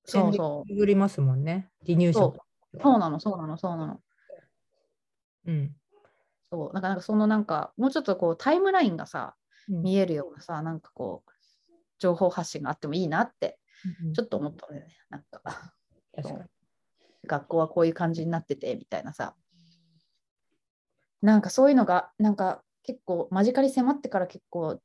[0.04, 0.74] そうそう。
[0.74, 1.70] 売りますもんね。
[1.86, 2.38] 離乳食。
[2.80, 2.98] そう。
[2.98, 4.00] なのそうなのそうなの。
[5.46, 5.76] うん。
[6.50, 6.72] そう。
[6.72, 9.34] なんかなんかそのなんかもうちょっとこうタイムラインがさ
[9.68, 11.30] 見えるようなさ、なんかこう
[11.98, 13.58] 情報発信があってもいいなって
[14.14, 15.74] ちょっと思ったんだよね、なんか。
[17.26, 19.34] 学校はこういう感じになっててみたいなさ。
[21.20, 24.80] なんかそういうのがなんか結構間近に迫ってから結構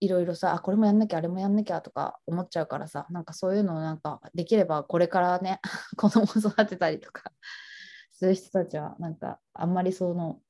[0.00, 5.60] いろいろさあこれもやんなきゃあれもやんなきゃとか思っちゃうからさなんかそういうのをなんかできればこれからね
[5.96, 7.32] 子供を育てたりとか
[8.12, 10.40] する人たちはなんかあんまりその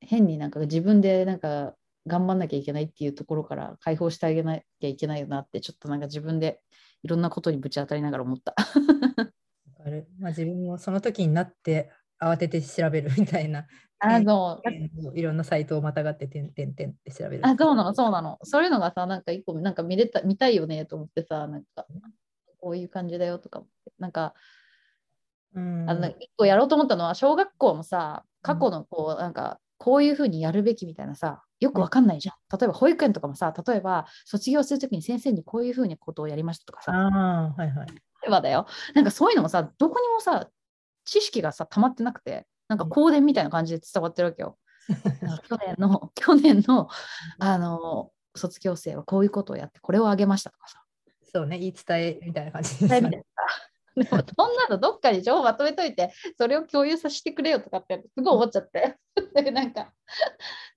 [0.00, 1.74] 変になんか自分でなんか
[2.06, 6.60] 頑張んなきゃいけないっていうところから解放してあげなきゃいけないよなってちょっとなんか自分で
[7.02, 8.54] いろんなことにぶち当たりながら思った。
[10.18, 13.66] まあ、自分もその時になって慌てて調べるみたいな。
[14.00, 14.62] あの
[15.14, 17.46] いろんなサイトをまたがって点々点って調べる。
[17.46, 18.38] あそうなのそうなの。
[18.44, 21.86] そういうのがさなんか一個なんか見れた見たいよねと思ってさなんか
[22.60, 23.64] こういう感じだよとか
[23.98, 24.34] なんか
[25.54, 32.34] うんあの一個やろうと思ったのは小学校もさ過去のこうなんかこういうふうにやるべきみたいなさよくわかんないじゃん。
[32.56, 37.86] 例えば保育園とかもさ、例えば卒業するときに先生にこういうふうにことをやりましたとかさ、あはいはい。
[37.86, 37.94] 例
[38.28, 38.66] えばだよ。
[38.94, 40.48] なんかそういうのもさ、どこにもさ、
[41.08, 44.58] 知識がさ、溜まってなくて、なんか香典みたいな感じで伝わってるわけよ。
[45.48, 46.88] 去年の、去年の、
[47.38, 50.82] あの、卒業生はこういうことをやって、これをあげましたとかさ。
[51.32, 53.22] そうね、言い伝えみたいな感じです、ね。
[53.98, 58.96] でもそんなのどっかに情報まとめといてそれを共有させてくれよとかってすごい思っちゃって
[59.52, 59.92] なんか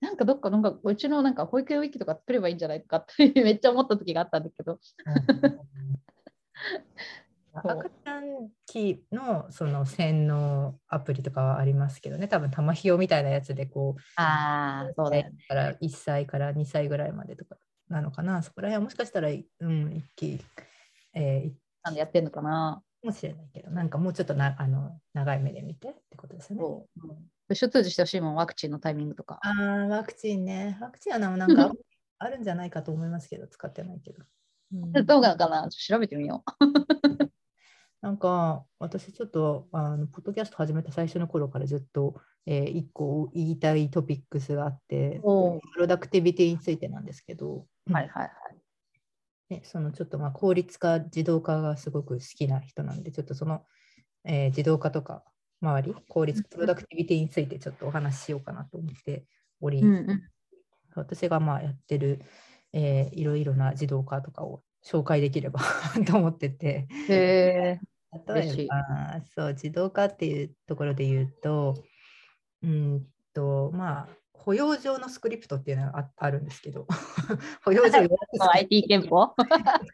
[0.00, 4.80] なんかどっかなんかうちのなんか保育園ウィキとか作ればいいんじゃないとかってめっちゃ思った時があったんだけど。
[7.54, 17.56] 赤ちゃん期のその洗脳アプリとかはありますけどね、多分玉ひよみたいなやつでこう、あそうだ、ね、から1歳から2歳ぐらいまでとか
[17.88, 20.40] なのかな、そこら辺はもしかしたら、うん、一気、
[21.14, 22.82] えー、なんでやってんのかな。
[23.02, 26.62] かもしれないけど、なんかもうちょっとなあの長い目で見てってことですよね。
[26.62, 27.16] そう、うん、
[27.48, 29.40] プッシュ通知してほしいもん、ワクチンのタイミングとか。
[29.42, 30.78] ああ、ワクチンね。
[30.80, 31.72] ワクチンはなんか
[32.18, 34.22] あるんじゃないかと思いますけど、使ってないけど。
[34.72, 35.68] うん、どうなのかな？
[35.68, 37.31] 調べてみよう。
[38.02, 48.30] なんか私ちょっとあのポッドキャスト始めた最初の頃からずっと、えー、1個言いたいトピックスがあってプロダクティビティについてなんですけど、はいはいはい、
[49.50, 53.62] ね、そのちょっとまあ効率化、自動化がすごく好きな人なんで、ちょっとその、
[54.24, 55.22] えー、自動化とか
[55.60, 59.26] 周り、効率、プロダクティビティについてちょっとお話ししようかなと思って
[59.60, 60.22] おり、うんうん、
[60.96, 62.20] 私がまあやってる、
[62.72, 65.60] えー、いろいろな自動化とかを紹介できれば
[66.04, 66.88] と思ってて。
[68.12, 71.82] へ例えばそう自動化っていうところで言うと、
[72.62, 76.86] うんとまあ、保養上のスクリプトっていうのがああるんですけど、
[77.64, 78.18] 保養上予約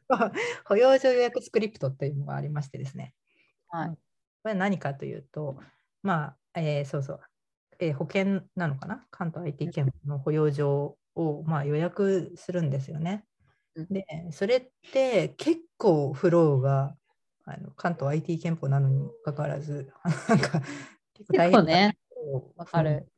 [0.64, 3.14] 保養上予約スクリプトっていうのがありましてですね。
[3.68, 3.90] はい、
[4.42, 5.58] これ何かというと、
[6.02, 7.20] まあ、えー、そうそう、
[7.78, 9.06] えー、保険なのかな？
[9.10, 13.24] 関東 IT 憲法の保養上を、まあ、予約するんですよね。
[13.90, 16.96] で、それって結構フローが
[17.50, 19.90] あの関東 IT 憲法なのにもかかわらず、
[20.28, 20.60] なんか
[21.14, 21.98] 結構大変ね。
[22.56, 23.08] わかる。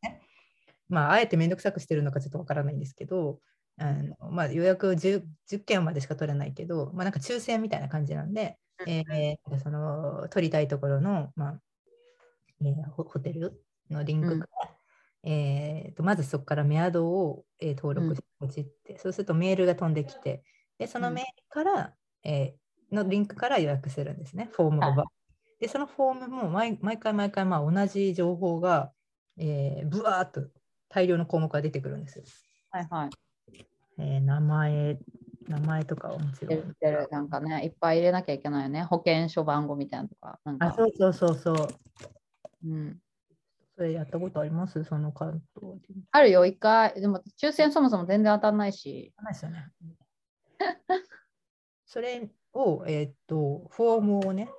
[0.88, 3.40] まあ、あえて面倒くさくしてるのかちょっとわからないんですけど、
[3.78, 11.60] あのまあ、予約 10, 10件までしか取れないけど、まあ、なんか抽選みたいな感じなんで、えー、その取りたいところの、まあ
[12.62, 20.42] えー、ホテルのリンクから、えー、とまずそこからメアドを、えー登録してポチって、そうするとメールが飛んできて、
[20.78, 22.59] でそのメールから、えー
[22.92, 25.04] のリンクから予約するんですね、フォームをば。
[25.60, 28.92] で、そのフォームも毎毎回毎回まあ同じ情報が、
[29.38, 30.42] えー、ぶわーっと
[30.88, 32.24] 大量の項目が出てくるんですよ。
[32.70, 33.10] はいはい。
[33.98, 34.98] えー名前、
[35.48, 36.76] 名前とかはもちろん。
[37.10, 38.84] なんかね、いっぱい入れなきゃいけないよね。
[38.84, 40.38] 保険証番号みたいなのとか。
[40.44, 41.68] なんあ、かそうそうそうそう。
[42.66, 42.98] うん、
[43.76, 44.84] それやったことあります？
[44.84, 45.88] その関東で。
[46.12, 46.94] あるよ、一回。
[47.00, 49.12] でも、抽選そもそも全然当たんないし。
[49.22, 49.70] ないですよね。
[51.86, 54.50] それを、えーっと、フォームをね、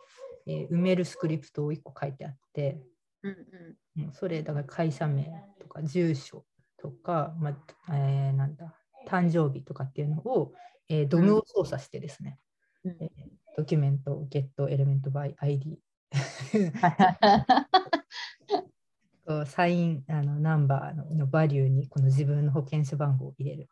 [0.48, 2.82] えー埋めるスクリプトを1個書いてあって、
[3.24, 4.04] うんうん。
[4.04, 5.26] うんそれだから会社名
[5.60, 6.46] とか住所
[6.78, 7.52] とか、ま
[7.88, 8.74] あえーなんだ
[9.08, 10.54] 誕生日とかっていうのを、
[10.90, 12.40] えー DOM を操作してですね、
[12.84, 13.10] うんえー
[13.58, 15.78] ドキュメント、ゲット、エレメント、バイ、ID、
[19.28, 23.70] こうサインあのナンバーのの value にこの自分の保険証番号を入れる。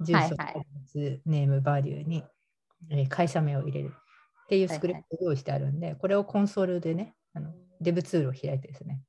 [0.00, 0.66] 住所、はいはい
[1.24, 2.24] ネーム、バリューに、
[2.90, 3.92] えー会社名を入れる
[4.44, 9.00] っていうスクリプトを用意してあるんで、これをコンソールでね、あのデブツールを開いてですね、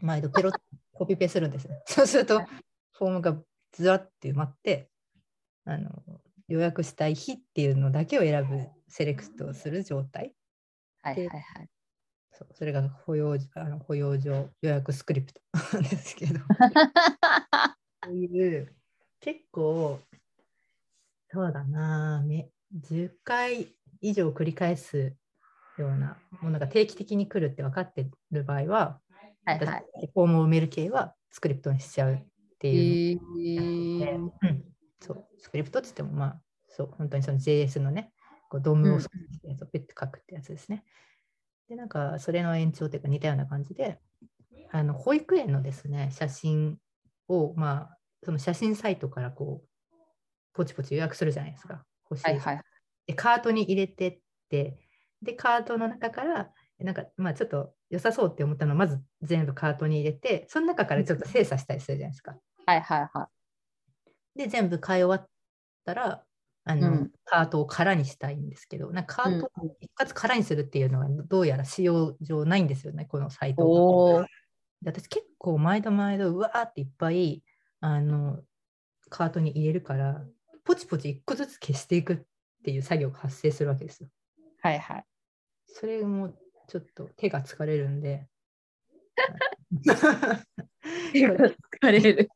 [0.00, 0.58] 毎度ペロッと
[0.92, 1.82] コピペするんですね。
[1.86, 2.40] そうすると、
[2.92, 3.36] フォームが
[3.72, 4.90] ずらって埋まって、
[5.64, 6.02] あの
[6.48, 10.34] 予約したい日っていうのだけを選ぶ、セレクトをする状態。
[11.02, 11.68] はいはいはい。
[12.32, 15.40] そうそれが保養あの保養上予約スクリプト
[15.74, 16.40] なんですけど、
[18.00, 18.76] こういう
[19.20, 20.00] 結構、
[21.30, 25.14] そうだな、め10回以上繰り返す
[25.78, 29.00] ようなものが定期的に来るって分かってる場合は、
[29.44, 29.84] はいはい。
[30.00, 32.18] 私フォームを埋める系はスクリプトにしちゃうっ
[32.58, 34.64] ていうえので、うん
[35.00, 38.12] そうスクリプトって言っても、まあ、そう、本当にその JS のね、
[38.48, 39.04] こうドームをペ
[39.78, 40.84] ッて書くってやつですね。
[41.68, 43.98] で、なんか、それの延長というか似たような感じで、
[44.70, 46.78] あの保育園のですね、写真
[47.28, 49.96] を、まあ、その写真サイトからこう、
[50.52, 51.84] ポチポチ予約するじゃないですか。
[52.10, 52.62] 欲しいはいはい。
[53.06, 54.78] で、カートに入れてって、
[55.22, 62.36] で、カートの中から、なんか、まあ、ちょっと良さそうって思ったのをまず全部カートに入れて、その中からちょっと精査したりするじゃないですか。
[62.66, 63.28] はいはいは
[64.36, 65.28] で、全部買い終わっ
[65.84, 66.24] たら、
[66.64, 73.54] あの、うんカートを空にしたいんですけど、なんかカートうんを一括空にするっていうのはどうやら使用上ないんですよね、このサイい。
[73.54, 73.68] トが。
[73.68, 74.26] おー
[74.80, 77.42] で私結構毎度毎度うわーっていっぱい
[77.80, 78.42] あの
[79.10, 80.24] カートに入れるから、
[80.68, 82.18] ポチポチ一個ずつ消していくっ
[82.62, 84.10] ていう作業が発生するわけですよ。
[84.60, 85.04] はいはい。
[85.66, 86.34] それも
[86.68, 88.28] ちょっと手が疲れるんで。
[89.86, 92.28] 疲れる。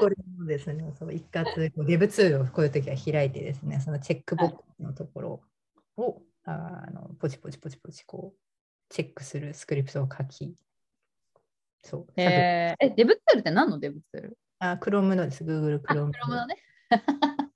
[0.00, 5.40] これもですね、そう一括、デブツールをこういう時は開いてですね、そのチェックボックスのところ
[5.96, 8.38] を、あのポチポチポチポチこう
[8.88, 10.56] チェックするスクリプトを書き、
[11.84, 16.56] そう、えー、え、デブツールって何のデブツールあ Chrome のです、Google あ、Chrome クロムのね。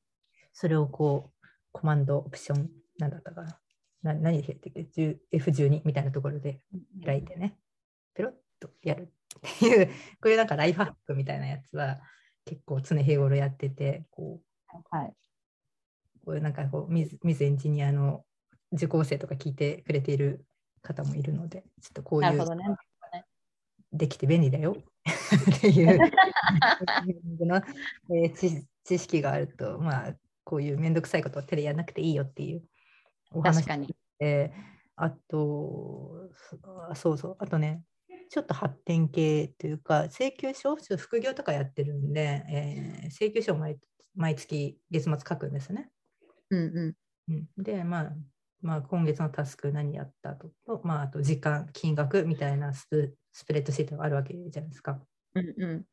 [0.53, 3.61] それをこう、コマンド、オプション、なんだったかな。
[4.03, 6.63] な何で開いてる 10- ?F12 みたいなところで
[7.05, 7.59] 開いてね、
[8.15, 9.87] ペロッとやるっていう、
[10.21, 12.01] こういうなんかライフハックみたいなやつは
[12.47, 14.41] 結構常日頃やってて、こ
[14.73, 15.15] う、はい。
[16.25, 18.25] こういうなんかこう水水エンジニアの
[18.73, 20.47] 受講生とか聞いてくれている
[20.81, 22.65] 方もいるので、ちょっとこういうなるほどね。
[23.93, 24.77] できて便利だよ
[25.57, 25.99] っていう
[27.47, 27.57] の、
[28.11, 32.63] え ー知知識があると、まあ、こういうめんどくさいことを手でやらなくていいよっていう
[33.33, 33.97] お話確かに。
[34.19, 34.53] で、
[34.97, 37.83] あと、そそうそう、あとね、
[38.29, 43.79] ちょっと発展系というか、請求書、副業とかやってるんで、えー請求書を毎
[44.15, 45.91] 毎月月末書くんですね。
[46.51, 46.97] うんう
[47.29, 48.13] うん、で、まあ、
[48.61, 54.93] まあ、今月のタスク何やったとと、まあ、あと時間、金額みたいなスプスプレッドシートがあるわけじゃないですか。
[54.93, 55.07] ん。
[55.35, 55.85] うんうん。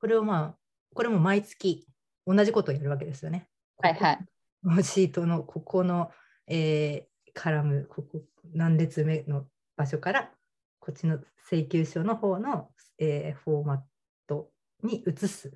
[0.00, 0.58] これをまあ、
[0.94, 1.86] これも毎月
[2.26, 3.48] 同じことをやるわけですよね。
[3.78, 4.18] はいはい。
[4.62, 6.10] このシートのここの、
[6.46, 10.32] えーカラム、ここ何列目の場所から、
[10.80, 13.78] こっちの請求書の方の、えーフォーマッ
[14.26, 14.50] ト
[14.82, 15.52] に移す。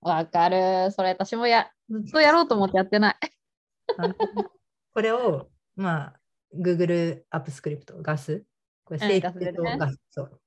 [0.00, 0.90] わかる。
[0.92, 3.16] それ私もやずっとやろうと思ってやってない。
[4.92, 6.20] これを、まあ、
[6.54, 8.44] Google アップスクリプト、ガス。
[8.84, 9.98] これうん請求とガス。
[10.10, 10.26] そう。
[10.26, 10.40] これ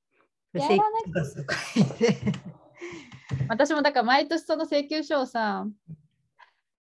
[0.53, 2.17] やらな請求とガスを書いて。
[3.47, 5.67] 私もだから毎年その請求書をさ、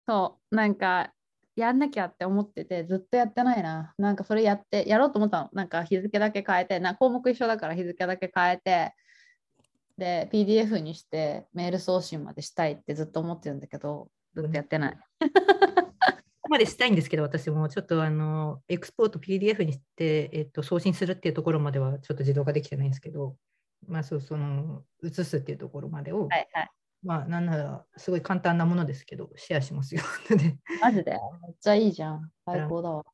[0.07, 1.13] そう、なんか
[1.57, 3.95] やんなきゃって思ってて、ずっとやってないな。
[3.99, 5.51] なんかそれやって、やろうと思ったの。
[5.53, 8.95] なんか日付だけ変えて、な項目一緒だから日付だけ変えて、
[9.97, 14.99] で、PDF にしてメール送信までしたいってずっと思ってるんだけど、ずっとやってない。
[16.47, 23.37] こまでしたいんですけど、私もちょっとあの、エクスポート PDF にして、えっと、送信するっていうところまではちょっと自動化できてないんですけど、
[23.87, 26.71] まあそう、その、移すっていうところまでを、はいはい。
[27.03, 30.03] まあなんなら、すごい簡単なものですけど、シェアしますよ。
[30.29, 31.13] でマジで？
[31.13, 31.17] め
[31.53, 32.31] っちゃいいじゃん。
[32.45, 33.05] 最高だわ。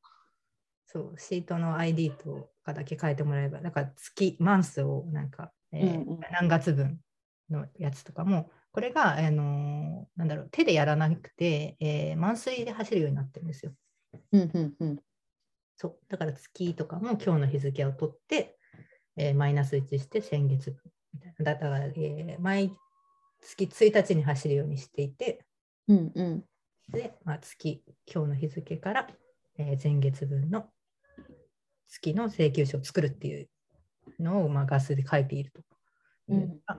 [0.86, 7.00] そう、シートの ID とかだけ変えてもらえば、だから月、マンスをなんか、えー何月分
[7.50, 13.72] のやつとかも、これが、あのーなんだろう、手でやらなくて、えーマンスリーで走るようになってるんですよ。
[14.32, 14.98] うんうんうん。
[15.76, 18.56] そう、だから月とかも今日の日付を取って、
[19.16, 20.80] えーマイナス1して先月分
[21.14, 21.44] みたいな。
[21.44, 22.72] だから、えー毎
[23.42, 25.44] 月1日に走るようにしていて、
[25.88, 26.44] うんうん。
[26.88, 29.08] で、まあ、月、今日の日付から、
[29.58, 30.70] えー前月分の
[31.88, 33.50] 月の請求書を作るっていう
[34.18, 35.60] のを、まあ、ガスで書いていると
[36.32, 36.78] いうのが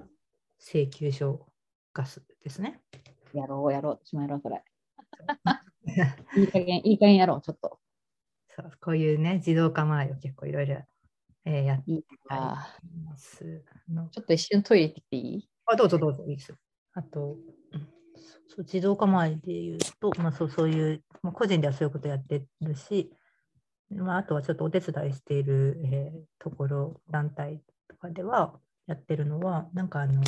[0.59, 1.45] 請求書
[1.93, 2.81] ガスですね。
[3.33, 3.99] やろうやろう。
[4.03, 4.63] 私もやろう、それ。
[6.37, 7.79] いい加減、いい加減やろう、ちょっと。
[8.55, 10.83] そうこういうね、自動化周りを結構いろいろ、
[11.45, 15.49] えーやってますのちょっと一瞬トイレ行ってきていい？
[15.65, 16.57] あ、どうぞどうぞ、いいですよ。
[16.93, 17.37] あと、
[17.71, 17.87] うん
[18.47, 23.11] そう自動化周りで言うと、まあ、そうそういう、まあ、個人ではそういうことやってるし、
[23.89, 30.21] まあ、あとはちょっとお手伝いしている、えーところ、団体とかではやってるのは、なんかあの、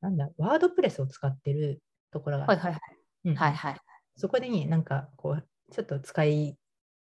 [0.00, 2.98] なんだ、ワードプレスを使ってるところがあって、はいはいはい。
[3.24, 3.76] うんはいはい。
[4.16, 6.58] そこでになんかこう、ちょっと使い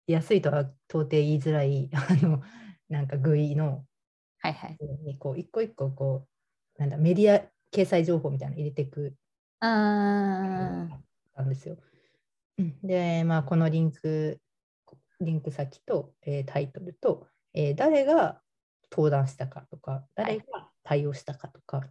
[0.07, 2.41] やすいとは到底言いづらい、あの、
[2.89, 3.85] なんか GUI の
[4.39, 4.77] はいはい。
[5.03, 6.27] にこう一個一個こ
[6.77, 9.15] うなんだメディア掲載情報みたいなの入れていく
[9.59, 9.67] あ
[11.35, 11.77] なんですよ。
[12.57, 14.39] うんで、まあ、このリンク
[15.21, 18.41] リンク先と、えータイトルと、えー誰が
[18.91, 21.81] 登壇したかとか誰が対応したかとか、ー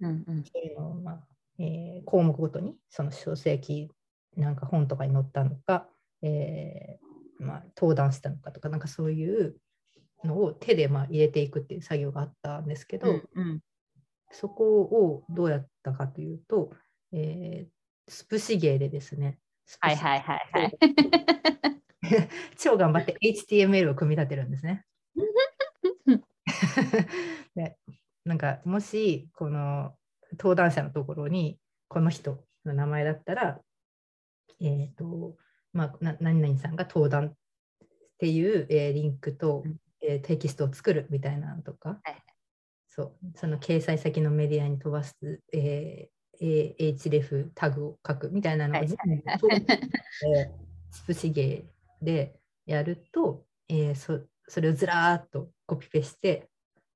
[0.00, 0.44] うんうん。
[0.44, 1.20] そういうのを、まあ
[1.58, 3.90] えー項目ごとにその書籍
[4.36, 5.86] なんか本とかに載ったのか、
[6.22, 9.56] えーまあ、登壇したのかとかなんかそういう
[10.24, 13.60] のを手でまあ入れていくっていう作業があったんですけど、うんうん。
[14.32, 16.72] そこをどうやったかというと、
[17.12, 17.70] えー
[18.12, 19.38] スプシゲーでですね、
[19.78, 20.78] はいはいはいはい。
[22.58, 24.84] 超頑張って HTML を組み立てるんですね。
[27.54, 27.76] で
[28.24, 29.94] なんかもしこの
[30.32, 31.58] 登壇者のところに
[31.88, 33.60] この人の名前だったら、
[34.60, 35.36] えっ、と、
[35.72, 37.32] まあ、な何々さんが登壇っ
[38.18, 39.76] ていう、えーリンクと、うん。
[40.02, 42.22] えーテキストを作るみたいなのとか、はい
[42.92, 45.14] そうその掲載先のメディアに飛ばす、
[45.52, 50.50] えーえー href タグを書くみたいなのをはい全部通って
[50.90, 52.34] スプシゲーで
[52.66, 56.49] やると、えーそそれをずらーっとコピペして、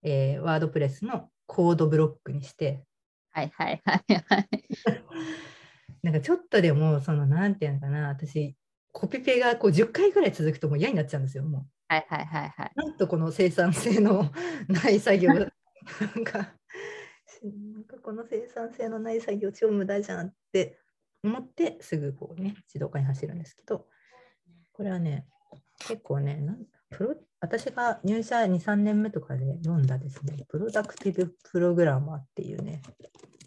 [0.05, 2.85] えーワードプレスのコードブロックにして、
[3.33, 4.49] はいはいはいはい。
[6.03, 8.55] なんかちょっとでも、その、なんていうのかな、私、
[8.93, 12.73] コピペがこう10回ぐらい続くともう嫌になっちゃうんですよ、もはいはいはいはい。
[12.77, 12.79] う。
[12.81, 14.31] なんとこの生産性の
[14.69, 15.51] ない作業、 なん
[16.25, 16.55] か、
[17.43, 20.79] なんかこの生産性のない作業超無駄じゃんって
[21.23, 23.89] 思って、すぐこうね、自動化に走るんですけど、
[24.73, 25.27] これはね、
[25.79, 26.65] 結構ね、なん
[26.97, 32.82] プロ私が入社2、3年目とかで読んだですね、プロダクティブプログラマーっていうね、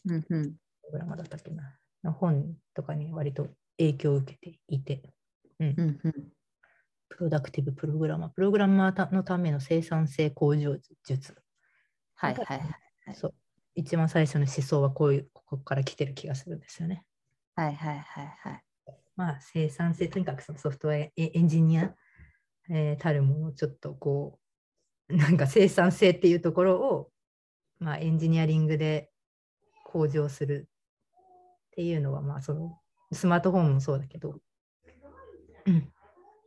[0.06, 0.44] うんうん。
[0.52, 5.02] プログラマーだったっけな、の本とかに割と影響を受けていて、
[5.60, 6.14] うんうんうん。
[7.10, 11.36] プロダクティブプログラマー、プログラマーのための生産性向上術。
[12.16, 13.16] はいはいはい。
[13.16, 13.34] そう
[13.76, 17.06] 一番最初の思想はこういう、ここから来てる気がするんですよね。
[17.56, 18.64] はいはいはいはい。
[19.16, 21.94] まあ、生産性、とにかくそのソフトウェアエエンジニア、
[22.70, 24.40] えーたるものをちょっとこ
[25.10, 27.12] う、 なんか生産性っていうところを、
[27.80, 29.12] まあ、エンジニアリングで
[29.86, 32.80] 向上するっていうのは、まあ、その
[33.14, 34.42] スマートフォンもそうだけど、
[35.66, 35.94] うん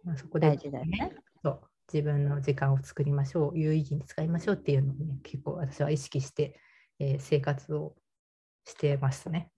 [0.05, 1.17] まあ、そこで大事だよね。
[1.43, 1.61] そう
[1.93, 6.61] 自分の時間を作りましょう、有意義に使いましょうっていうのをね、結構私は意識して、
[6.99, 7.97] えー生活を
[8.65, 9.51] してましたね。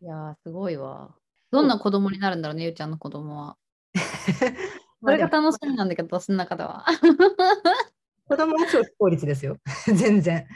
[0.00, 1.16] いやー、すごいわ。
[1.50, 3.56] どんな子供になるんだろうね、ゆうちゃんの子供は。
[5.02, 6.84] それが楽しみなんだけど、私の中では。
[8.28, 9.56] 子供は超非効率ですよ。
[9.86, 10.46] 全然。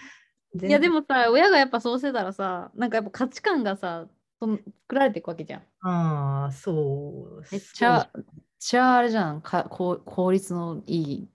[0.62, 1.01] いや、でも。
[1.01, 4.07] もさ、親がやっぱそうしてたらさ、なんかやっぱ価値観がさ、
[4.38, 5.62] その作られていくわけじゃん。
[5.88, 7.45] ああ、そう。
[7.51, 8.24] めっちゃ、めっ
[8.59, 9.40] ちゃあれじゃん。
[9.40, 11.28] かこう効率のいい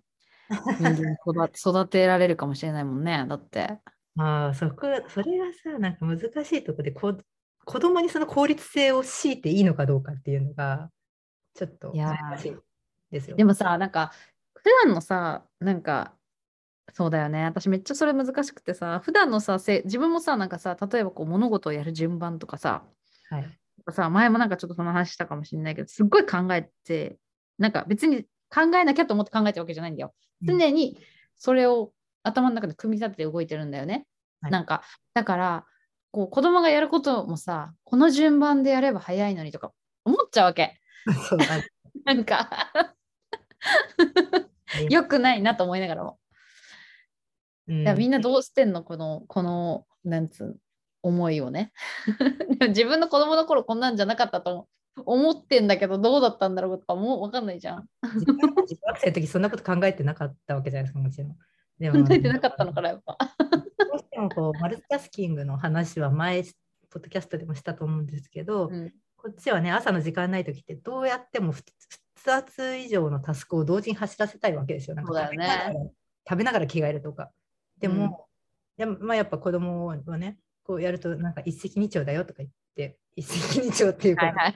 [0.50, 1.18] 人間に
[1.58, 3.26] 育てられるかもしれないもんね。
[3.28, 3.80] だって。
[4.20, 7.18] ああ、そこ、それがさ、なんか難しいところでこ、
[7.66, 10.90] 子供にその効率性を強いていいのかどうかっていうのが、
[11.54, 12.56] ちょっと難しい
[13.12, 13.36] ですよ。
[13.36, 14.12] でもさ、なんか、
[14.56, 16.14] 普段のさ、なんか、
[16.94, 17.44] そうだよね。
[17.44, 22.84] 私めっちゃそれ難しくてさ、普段のさ、せ自分もさ、なんかさ、例えばこう物事をやる順番とかさ、
[23.30, 23.60] はい。
[23.92, 27.18] さ、前もなんかちょっとその話したかもしれないけど、すっごい考えて、
[27.58, 30.14] なんか別に考えなきゃと思って考えてるわけじゃないんだよ。
[30.42, 30.98] うん常に
[31.36, 31.92] それを
[32.24, 34.06] 頭の中で組み立てて動いてるんだよね。
[34.42, 34.84] はいなんか、
[35.14, 35.66] だから、
[36.12, 39.72] こう子供がやることもさ、この順番でやれば早いのにとか
[40.06, 40.80] 思っちゃうわけ。
[41.30, 41.40] そう
[42.08, 42.50] なんか
[44.80, 46.20] ね良くないなと思いながらも。
[47.68, 48.82] うんみんなどうしてんの？
[48.82, 50.58] この、この、なんつう、
[51.04, 51.74] 思いをね。
[52.60, 57.90] で も自分の子供の頃こんなんじゃなかったと思ってんだけど、どうだったんだろうとかもう分かんないじゃん。
[58.14, 61.38] 自分学生の時そんなこと考えてなかったわけじゃないですか、もちろん。
[61.78, 63.18] で考えてなかったのから、やっぱ。
[63.38, 66.44] どうしてもこうマルチタスキングの話は前、
[66.90, 68.94] ポッドキャストでもしたと思うんですけど、うん
[69.28, 74.96] こっちはね、朝の時間ない時ってどうやっても2つ以上のタスクを同時に走らせたいわけですよ。
[74.98, 75.74] 食べながら
[76.30, 77.30] 食べながら着替えるとか。
[77.78, 78.30] でも、
[78.78, 84.54] やまあ、やっぱ子供はね、こうやるとなんか一石二鳥だよとか言って、一石二鳥っていうか、はいはい。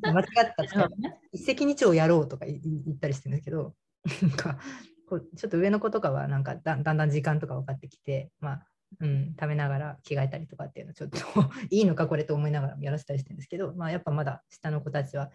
[0.00, 0.88] 間違った使い
[1.32, 2.58] 一石二鳥やろうとか言
[2.94, 3.74] ったりしてるんですけど、
[4.22, 4.58] なんか
[5.06, 8.66] こうちょっと上の子とかはなんかだだんだん時間とか分かってきて、まあ
[8.98, 11.18] うん、食べながら着替えたりとかっていうのちょっと
[11.70, 15.30] いいのかこれと思いながらやらせたりしてるんですけど、まあ、やっぱまだ下の子たちは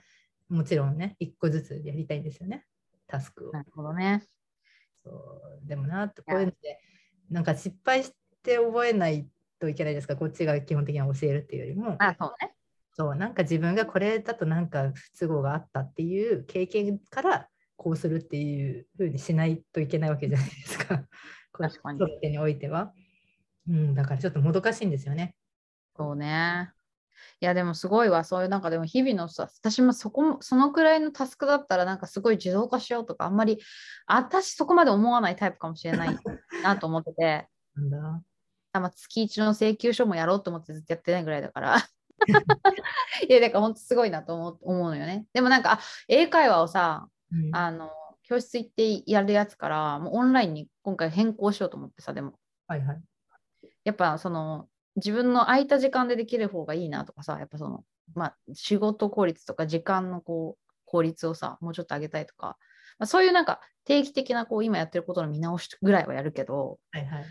[0.49, 2.65] もちろんね一個ずつやりたいんですよね
[3.07, 3.51] タスクを。
[3.51, 4.23] なるほどね。
[5.03, 5.11] そ
[5.63, 6.79] うでもなこういうので
[7.29, 9.27] なんか失敗して覚えない
[9.59, 12.55] といけないですかこっちが基本的には教えるっていうよりもあ、そうね。
[12.97, 21.03] そうなんか自分がこれだとなんか不都合があったっていう経験からこうするっていうふうにしないといけないわけじゃないですか。
[21.51, 21.99] 確かに
[22.29, 22.93] においては。
[23.69, 25.35] うん、だからちょっともどかしいんですよね。
[25.97, 26.71] そうね。
[27.41, 33.59] いやでもすごいわ、そういうなんかでも日々のさ、私もそこもそのくらいのタスクだったらなんかすごい自動化しようとかあんまり
[34.07, 36.17] 私そこまで思わないタイプかもしれない
[36.63, 38.21] なと思ってて、なんだ。
[38.73, 41.77] あまあ、月一の請求書もやろうと思ってずっとやってないぐらいだから。
[43.27, 45.25] いやだから本当すごいなと思う思うのよね。
[45.33, 47.91] でもなんかあ英会話をさ、うん、あの
[48.23, 52.33] 教室行ってやるやつからもうオンラインに今回変更しようと思ってさ、でも
[52.67, 53.01] はいはい。
[53.85, 54.67] やっぱその
[54.97, 57.83] 自分の空いた時間でできる方がいいなとかさ、やっぱその、
[58.13, 62.57] まあ、仕事効率とか時間のこう効率をさ、もうちょっと上げたいとか、
[62.97, 67.25] まあ、そういうなんか定期的なこう今やってることの見直しぐらいはやるけど、はいはい。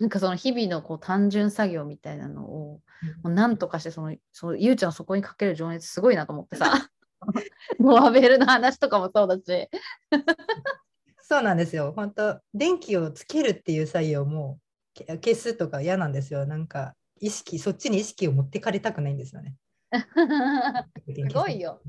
[0.00, 2.80] なんかその日々のこう単純作業みたいなのを、
[3.24, 6.90] もうなんとかしてその、そのゆうちゃんそこにかける情熱すごいなと思ってさ、
[7.80, 9.68] モアベルの話とかもそうだし、
[11.20, 11.92] そうなんですよ。
[11.96, 14.67] 本当電気をつけるっていう作業もけ
[15.06, 16.46] 消すとか嫌なんですよ。
[16.46, 19.54] なんか意識、そっちに意識を持ってかれたくないんですよね。
[21.06, 21.80] すごいよ。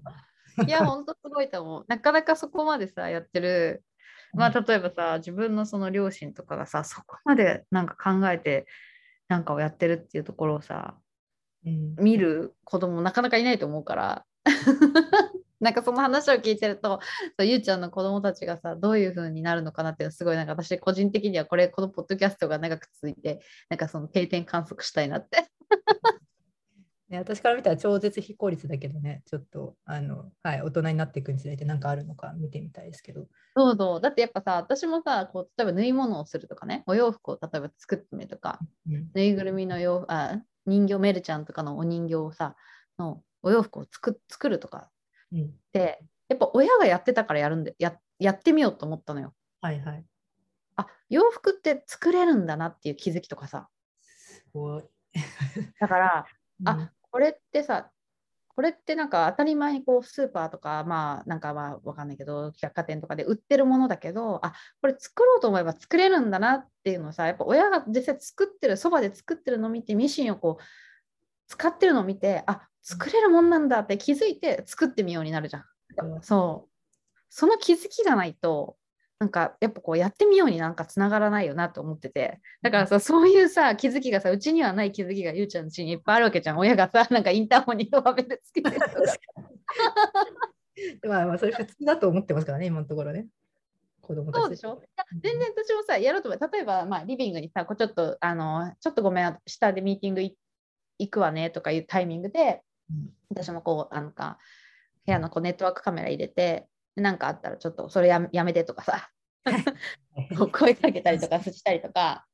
[0.67, 1.85] いや、 ほんとすごいと思う。
[1.87, 3.83] なかなかそこまでさ、やってる。
[4.33, 8.67] まあ、例えばさ、自分のその両親とかがさ、そこまでなんか考えて、
[9.27, 10.97] なんかをやってるっていうところをさ、
[11.65, 14.25] うん、見る子供なかなかいないと思うから。
[15.59, 16.99] なんかその話を聞いてると、
[17.41, 25.49] ゆうちゃんの子供たちがさ、どういう風になるのかなっていうのすごいなんか私個人的にはこれ、このポッドキャストが長く続いて、なんかその定点観測したいなって。
[27.09, 33.27] ね、私から見たら超絶非効率だけどね、ちょっとあの、はい、大人になっていくにつれて何かあるのか見てみたいですけど。
[33.57, 34.01] そうそう。
[34.01, 42.55] だってやっぱさ、私もさ、こう例えば縫い物をするとかね、お洋服を例えば作ってみるとか、うんぬいぐるみの洋あ人形、メルちゃんとかのお人形をさ、
[42.99, 44.89] のお洋服を作作るとか
[45.31, 49.33] うん、って、やっぱ親がやってたからやるんでや、やってみようと思ったのよ。
[49.61, 50.05] はいはい。
[50.75, 53.67] あ、洋服って作れるんだなっていう気づきとかさ。
[54.01, 54.83] すごい。
[55.79, 56.25] だから、
[56.61, 57.91] うんあ、これってさ、
[58.47, 70.63] これってなんか当たり前にこうスーパーとか、まあなんかまあわかんないけど、百貨店とかで売ってるものだけど、あ、これ作ろうと思えば作れるんだなっていうのをさ、やっぱ親が実際作ってる、そばで作ってるのを見て、ミシンをこう
[71.47, 75.65] 使ってるのを見て、あ、作れるもんなんだって気づいて作ってみようになるじゃん。
[76.13, 76.69] うんそう。
[77.29, 78.77] その気づきがないと、
[79.19, 82.39] なんかやっぱこうやってみようになんかつながらないよなと思ってて。
[82.61, 86.57] だからさ、そういうさ、気づきがさ、うちにはない気づきがゆうちゃんのうちにいっぱいあるわけじゃん。
[86.57, 88.91] 親がさ、 なんかインターホンにドアベルつけてるとか。
[91.07, 93.27] まあまあそれ普通だと思ってますからね、今のところね。
[94.01, 94.81] 子供たちそうでしょ？
[95.21, 96.49] 全然私もさ、やろうと思う。
[96.51, 100.37] 例えば、まあ、リビングにさ、こうちょっと、あの、ちょっとごめん、下でミーティングい
[100.97, 102.59] 行くわねとかいうタイミングで、うん
[103.29, 104.37] 私もこう、なんか、
[105.05, 109.09] 部屋のこうネットワークカメラ入れて、なんかあったらちょっとそれやめやめてとかさ、
[110.51, 112.25] 声かけたりとかしたりとか、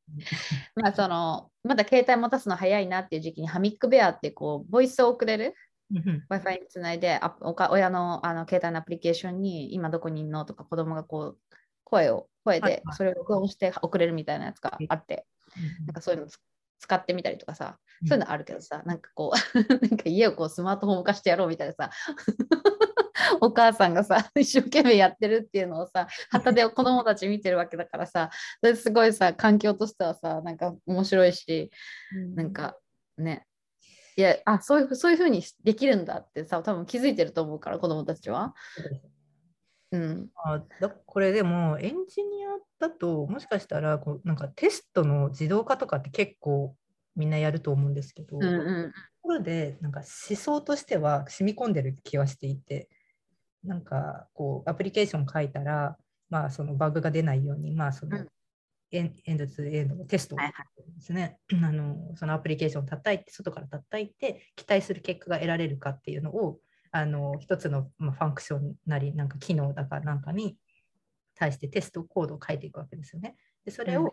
[0.75, 5.55] まあその、まだ携帯持たすの早いなっていう時期にハミックベアってこう、ボイスを送れる
[5.93, 11.39] うん Wi-Fi につないであおか親のあの携帯のアプリケーションに今どこにいるのとか子供がこう
[11.83, 15.25] 声を声でそれを録音して送れるみたいなやつがあって、
[15.85, 16.39] なんかそういうのつ
[16.85, 19.57] 使ってみたりとかさ、そういうのあるけどさ、なんかこう、
[19.89, 21.89] なんか家をこうスマートフォン化してやろうみたいなさ、
[23.41, 28.29] お母さんがさ、一生懸命やってるっていうのをさ、旗で子供たち見てるわけだからさ、
[28.61, 31.71] それすごいさ、環境としてはさ、なんか面白いし、
[32.35, 32.77] なんか
[33.17, 33.47] ね、
[34.15, 38.53] いや、あ、そういう、そういうふうにできるんだってさ、多分気づいてると思うから、子供たちは。
[39.95, 40.29] うん。
[40.35, 46.75] あだこれでもエンジニアだともしかしたらこうなんかテストの自動化とかって結構
[47.15, 48.47] みんなやると思うんですけど、うんう
[48.87, 48.91] ん。
[48.91, 52.89] ところでなんか思想としては染み込んでる気はしていて
[53.63, 55.97] なんかこうアプリケーション書いたら
[56.29, 58.27] まあそのバグが出ないようにまあその、うん
[58.91, 60.65] エンエンドツーエンドのテストをはいはい
[60.95, 66.59] ですね、あのそのアプリケーションを叩いて外から叩いて期待する結果が得られるかっていうのを
[66.95, 70.55] あの一つの、まあ、ファンクションなりなんか機能だかなんかに
[71.35, 73.35] 対してテストコードを書いていくわけですよね。
[73.65, 74.09] でそれを、うん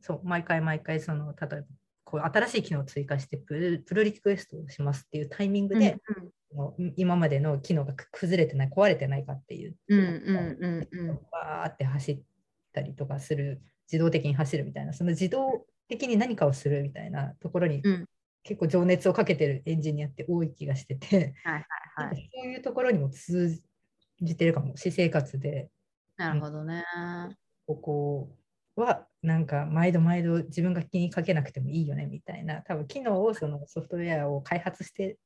[0.00, 1.66] そう毎回毎回その例えば
[2.04, 5.96] こう新しい機能を追加してプルプルリクエストをしますっていうタイミングで、
[6.54, 11.18] もう今までの機能がく崩れてない壊れてないかっていううんうんうんうんうん。
[11.32, 12.20] バーって走っ
[12.74, 18.08] たりとかする自動的に走るみたいなその自動的に何かをするみたいなところに、うん
[18.44, 21.54] 結構情熱をかけてるエンジニアって多い気がしてて、はい
[21.96, 22.30] はいはい。
[22.32, 23.60] そういうところにも通
[24.20, 25.68] じてるかも私生活で
[26.16, 26.84] なるほどね。
[27.66, 28.36] ここ
[28.76, 35.16] はなんか毎度毎度自分が気にかけなくてもいいよねみたいな多分機能をそのソフトウェアを開発して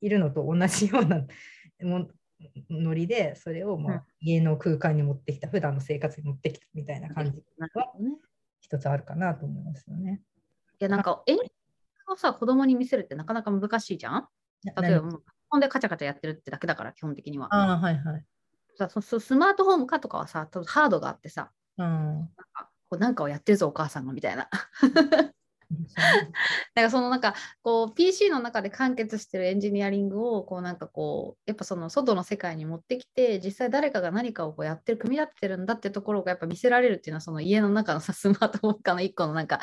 [0.00, 1.24] いるのと同じような
[1.82, 2.08] も
[2.70, 8.16] ノリでそれをまあうん家の空間に持ってきた普段の生活に持ってきたみたいな感じなるほどね。
[8.60, 10.20] 一つあるかなと思いますよね。
[10.80, 11.50] いやなんか演劇
[12.12, 14.28] をさ子供に見せるってなかなか難しいじゃん？
[14.82, 17.48] 例えばもうほんでカチャカチャやってるってだけだから基本的には。
[17.54, 18.24] ああはいはい。
[18.76, 24.48] さそそスマートフォーム化とかはさ多分ハードがあってさうんなんかこうなんかをやってるぞお母さんがみたいな。
[25.68, 25.70] だ
[26.76, 39.60] からそのなんかこう PC の中で完結してるエンジニアリングをこうなんかこうやっぱその外の世界に持ってきて実際誰かが何かをこうやってる組み立ててるんだってところがやっぱ見せられるっていうのはその家の中のさスマートフォン化の一個のなんか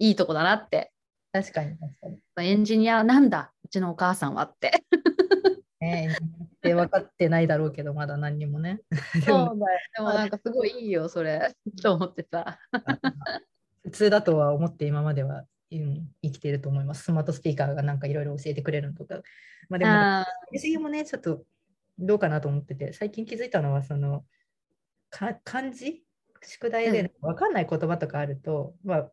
[0.00, 0.90] いいとこだなって
[1.42, 2.08] 確かに確か
[2.42, 2.48] に。
[2.48, 4.72] エンジニアなんだうちのお母さんはって。
[5.80, 6.16] ね
[6.62, 8.80] え、分かってないだろうけど、まだ何にもね。
[9.26, 9.80] でもそうだよ。
[9.96, 12.58] でもなんかすごいいいよそれと思ってさ。
[13.84, 17.02] 普通だとは思って今までは、うん、生きていると思います。
[17.04, 19.20] スマートスピーカーがなんかいろいろ教えてくれるのとか。
[19.68, 21.44] まあでも、あやりすぎもね、ちょっと
[21.98, 24.24] どうかなと思ってて、最近気づいたのは、その、
[25.10, 26.06] か漢字？
[26.42, 29.10] 宿題で分かんない言葉とかあると、まあ、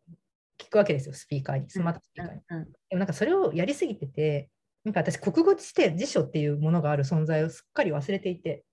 [0.58, 2.40] 聞くわけですよ、スピーカーに、スマートスピーカーに。
[2.48, 4.50] うんうんでもなんかそれをやりすぎてて、
[4.84, 8.64] なんか私、国語辞典辞書っていうものがある存在をすっかり忘れていて、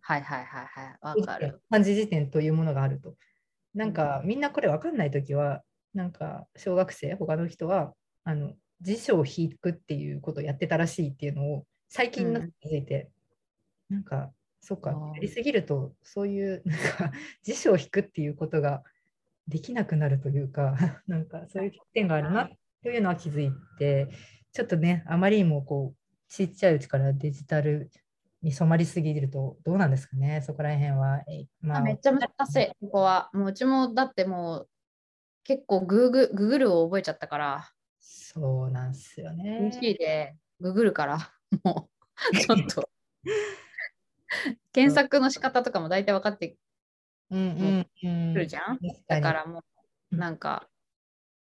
[0.00, 1.18] はいはいはいはい。
[1.20, 1.60] わかる。
[1.70, 3.14] 漢字辞典というものがあると。
[3.74, 5.62] なんかみんなこれ分かんないときは、
[5.94, 7.92] なんか小学生、他の人は
[8.24, 13.10] あの辞書を引くっていうことをやってたらしいっていうのを最近になって気づいて、
[13.88, 14.30] なんか、
[14.60, 17.12] そっかやりすぎると、そういうなんか
[17.42, 18.82] 辞書を引くっていうことが
[19.48, 20.76] できなくなるというか、
[21.08, 22.50] なんかそういう欠点があるな
[22.82, 24.08] というのは気づいて、
[24.52, 27.90] ちょっとね、あまりにもこう、ちっちゃいうちからデジタル
[28.42, 31.24] に染まりすぎるとどうなんですかね、そこら辺は。
[31.26, 33.30] えまあ、めっちゃ難しい、ここは。
[33.32, 34.68] もううちもだってもう
[35.44, 39.70] 結構グーグググルを覚えちゃったから、そうなんですよね。
[39.72, 41.32] PC でググるから、
[41.64, 41.88] も
[42.32, 42.90] う ちょっと。
[44.72, 46.56] 検索の仕方とかも大体分かって
[47.30, 48.34] うんうんうん。
[48.34, 48.78] くるじゃん？
[49.08, 49.62] だからもう、
[50.12, 50.68] うんなんか、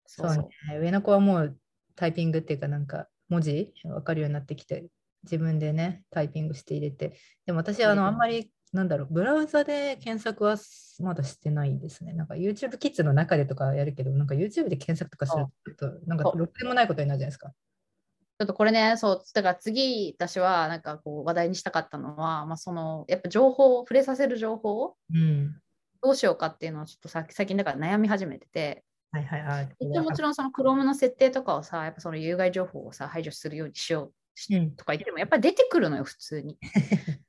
[0.06, 0.78] そそうね。
[0.78, 1.56] 上の子はもう
[1.96, 3.72] タイピングっていうか、なんか文字？
[3.84, 4.88] 分かるようになってきて、
[5.22, 7.16] 自分でね、タイピングして入れて。
[7.46, 10.56] でも私、あの、あんまり、なんだろう、ブラウザで検索は
[11.00, 12.12] まだしてないですね。
[12.12, 17.48] なんか YouTube キッズの中でとかやるけど、なんか YouTube で検索とかすると、なんかろくでもないことになるじゃないですか。
[17.48, 25.60] ちょっとこれね、そう、だから次、私はなんかこう話題にしたかったのは、まあ、そのやっぱ情報、触れさせる情報をうん。
[26.02, 29.76] どうしようかっていうのをちょっとさ最近だから悩み始めてて、はいはいはい。
[29.80, 34.76] 一応もちろんその Chrome の設定とかをさ、やっぱその有害情報をさ排除するようにしようしうん。
[34.76, 36.58] とか言っても、やっぱり出てくるのよ、普通に。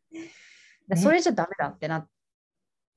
[0.88, 2.08] だそれじゃダメだってなっ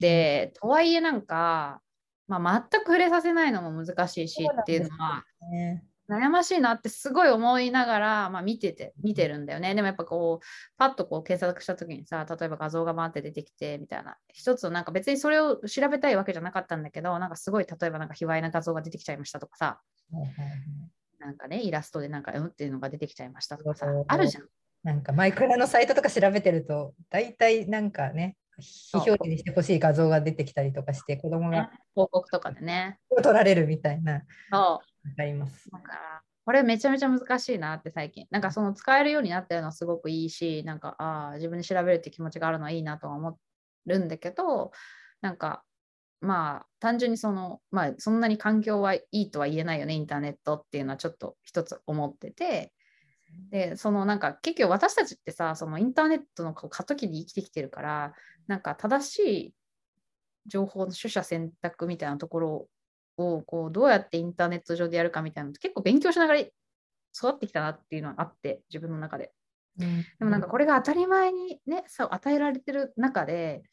[0.00, 1.80] て、とはいえなんか、
[2.26, 9.74] まあ、全く触れさせないのも難しいしっていうのはね悩ましいなってすごい思いながら、まあ、見てて見てるんだよね。
[9.74, 10.46] でもやっぱこう
[10.76, 19.80] パッとこう検索した時にさ例えば画像がバーって出てきてみたいな一つのなんか別にそれを調べたいわけじゃなかったんだけどなんかすごい例えばなんか卑猥な画像が出てきちゃいましたとかさ
[21.18, 24.44] なんかねイラストでなんかうんっていうのが出てきちゃいましたとかさあるじゃん。
[24.84, 32.98] なんかマイクラのサイトとか調べてると、大体なんかね、非表示にしてほしい画像が出てきたりとかして、子供ねが広告とかでね。
[33.22, 34.22] 取られるみたいな。
[34.52, 35.70] そうわかります。
[35.70, 38.26] だからこれめちゃめちゃ難しいなって最近。
[38.30, 43.38] なんかその使えるようになってるのはすごくいいし、なんかああ自分で調べるって気持ちがあるのはいいなとは思
[43.86, 44.72] るんだけど、
[45.22, 45.64] なんか
[46.20, 52.72] まあ単純にそのまあそんなに環境はいいとは言えないよねインターネットっていうのはちょっと一つ思ってて。
[53.50, 58.14] でそのなんか結局私たちってさそのインターネットの過渡期に生きてきてるから
[58.46, 59.54] なんか正しい
[60.46, 62.68] 情報の取捨選択みたいなところ
[63.16, 66.50] をこうどうやってインターネット上でやるかみたいなのって結構勉強しながら育
[67.30, 69.32] ってきたなっていうのはあって自分の中で。
[69.78, 73.64] うんでもなんかこれが当たり前にねそう与えられてる中で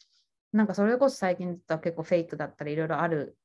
[0.52, 3.38] なんかそれこそ最近だったら結構フェイクだったりいろいろある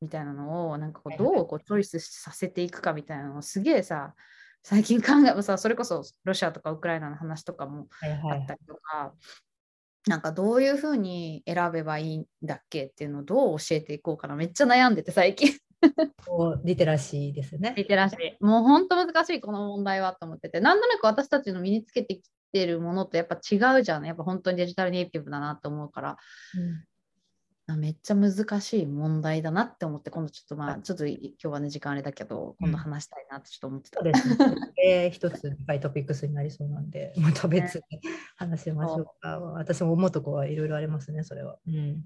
[0.00, 4.14] みたいなのをなんかこうどうこうチョイスさせていくかみたいなのをすげえさ
[4.62, 9.12] 最近考えさそれこそロシアとかウクライナの話とかもはいはいあったりとか、
[10.06, 14.36] なんかどういうふうに選べばいいんだっけっていうのをどう教えていこうかな。
[14.36, 15.56] めっちゃ悩んでて最近。
[16.26, 17.74] こうリテラシーですね。
[17.76, 18.44] リテラシー。
[18.44, 20.60] もう本当難しいこの問題はと思ってて。
[20.60, 24.06] なんとなく私たちの身につけてきてるものとやっぱ違うじゃん。
[24.06, 26.10] やっぱ本当にデジタルネイティブだなと思うから。
[26.10, 26.16] あ
[27.74, 34.36] めっちゃ難しい問題だなって思って今度ちょっとまあちょっと今日はね時間あれだけど今度話したいなってちょっと思ってた、そうですね。
[34.76, 38.00] で一つ深いトピックスになりそうなんで、 また別に
[38.36, 39.40] 話しましょうか。
[39.40, 41.58] 私も思うとこはいろいろありますね、それは。
[41.66, 42.04] うん。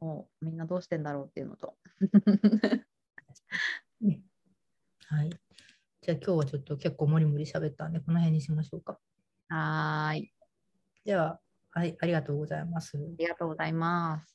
[0.00, 1.76] もうみんなどうしてんだろうっていうのと
[5.08, 5.30] はい。
[6.00, 8.98] じゃあ今日はちょっと結構もりもり喋ったんで、この辺にしましょうか。
[9.48, 10.32] はーい
[11.04, 11.38] では、
[11.70, 12.96] はい、ありがとうございます。
[12.96, 14.34] ありがとうございます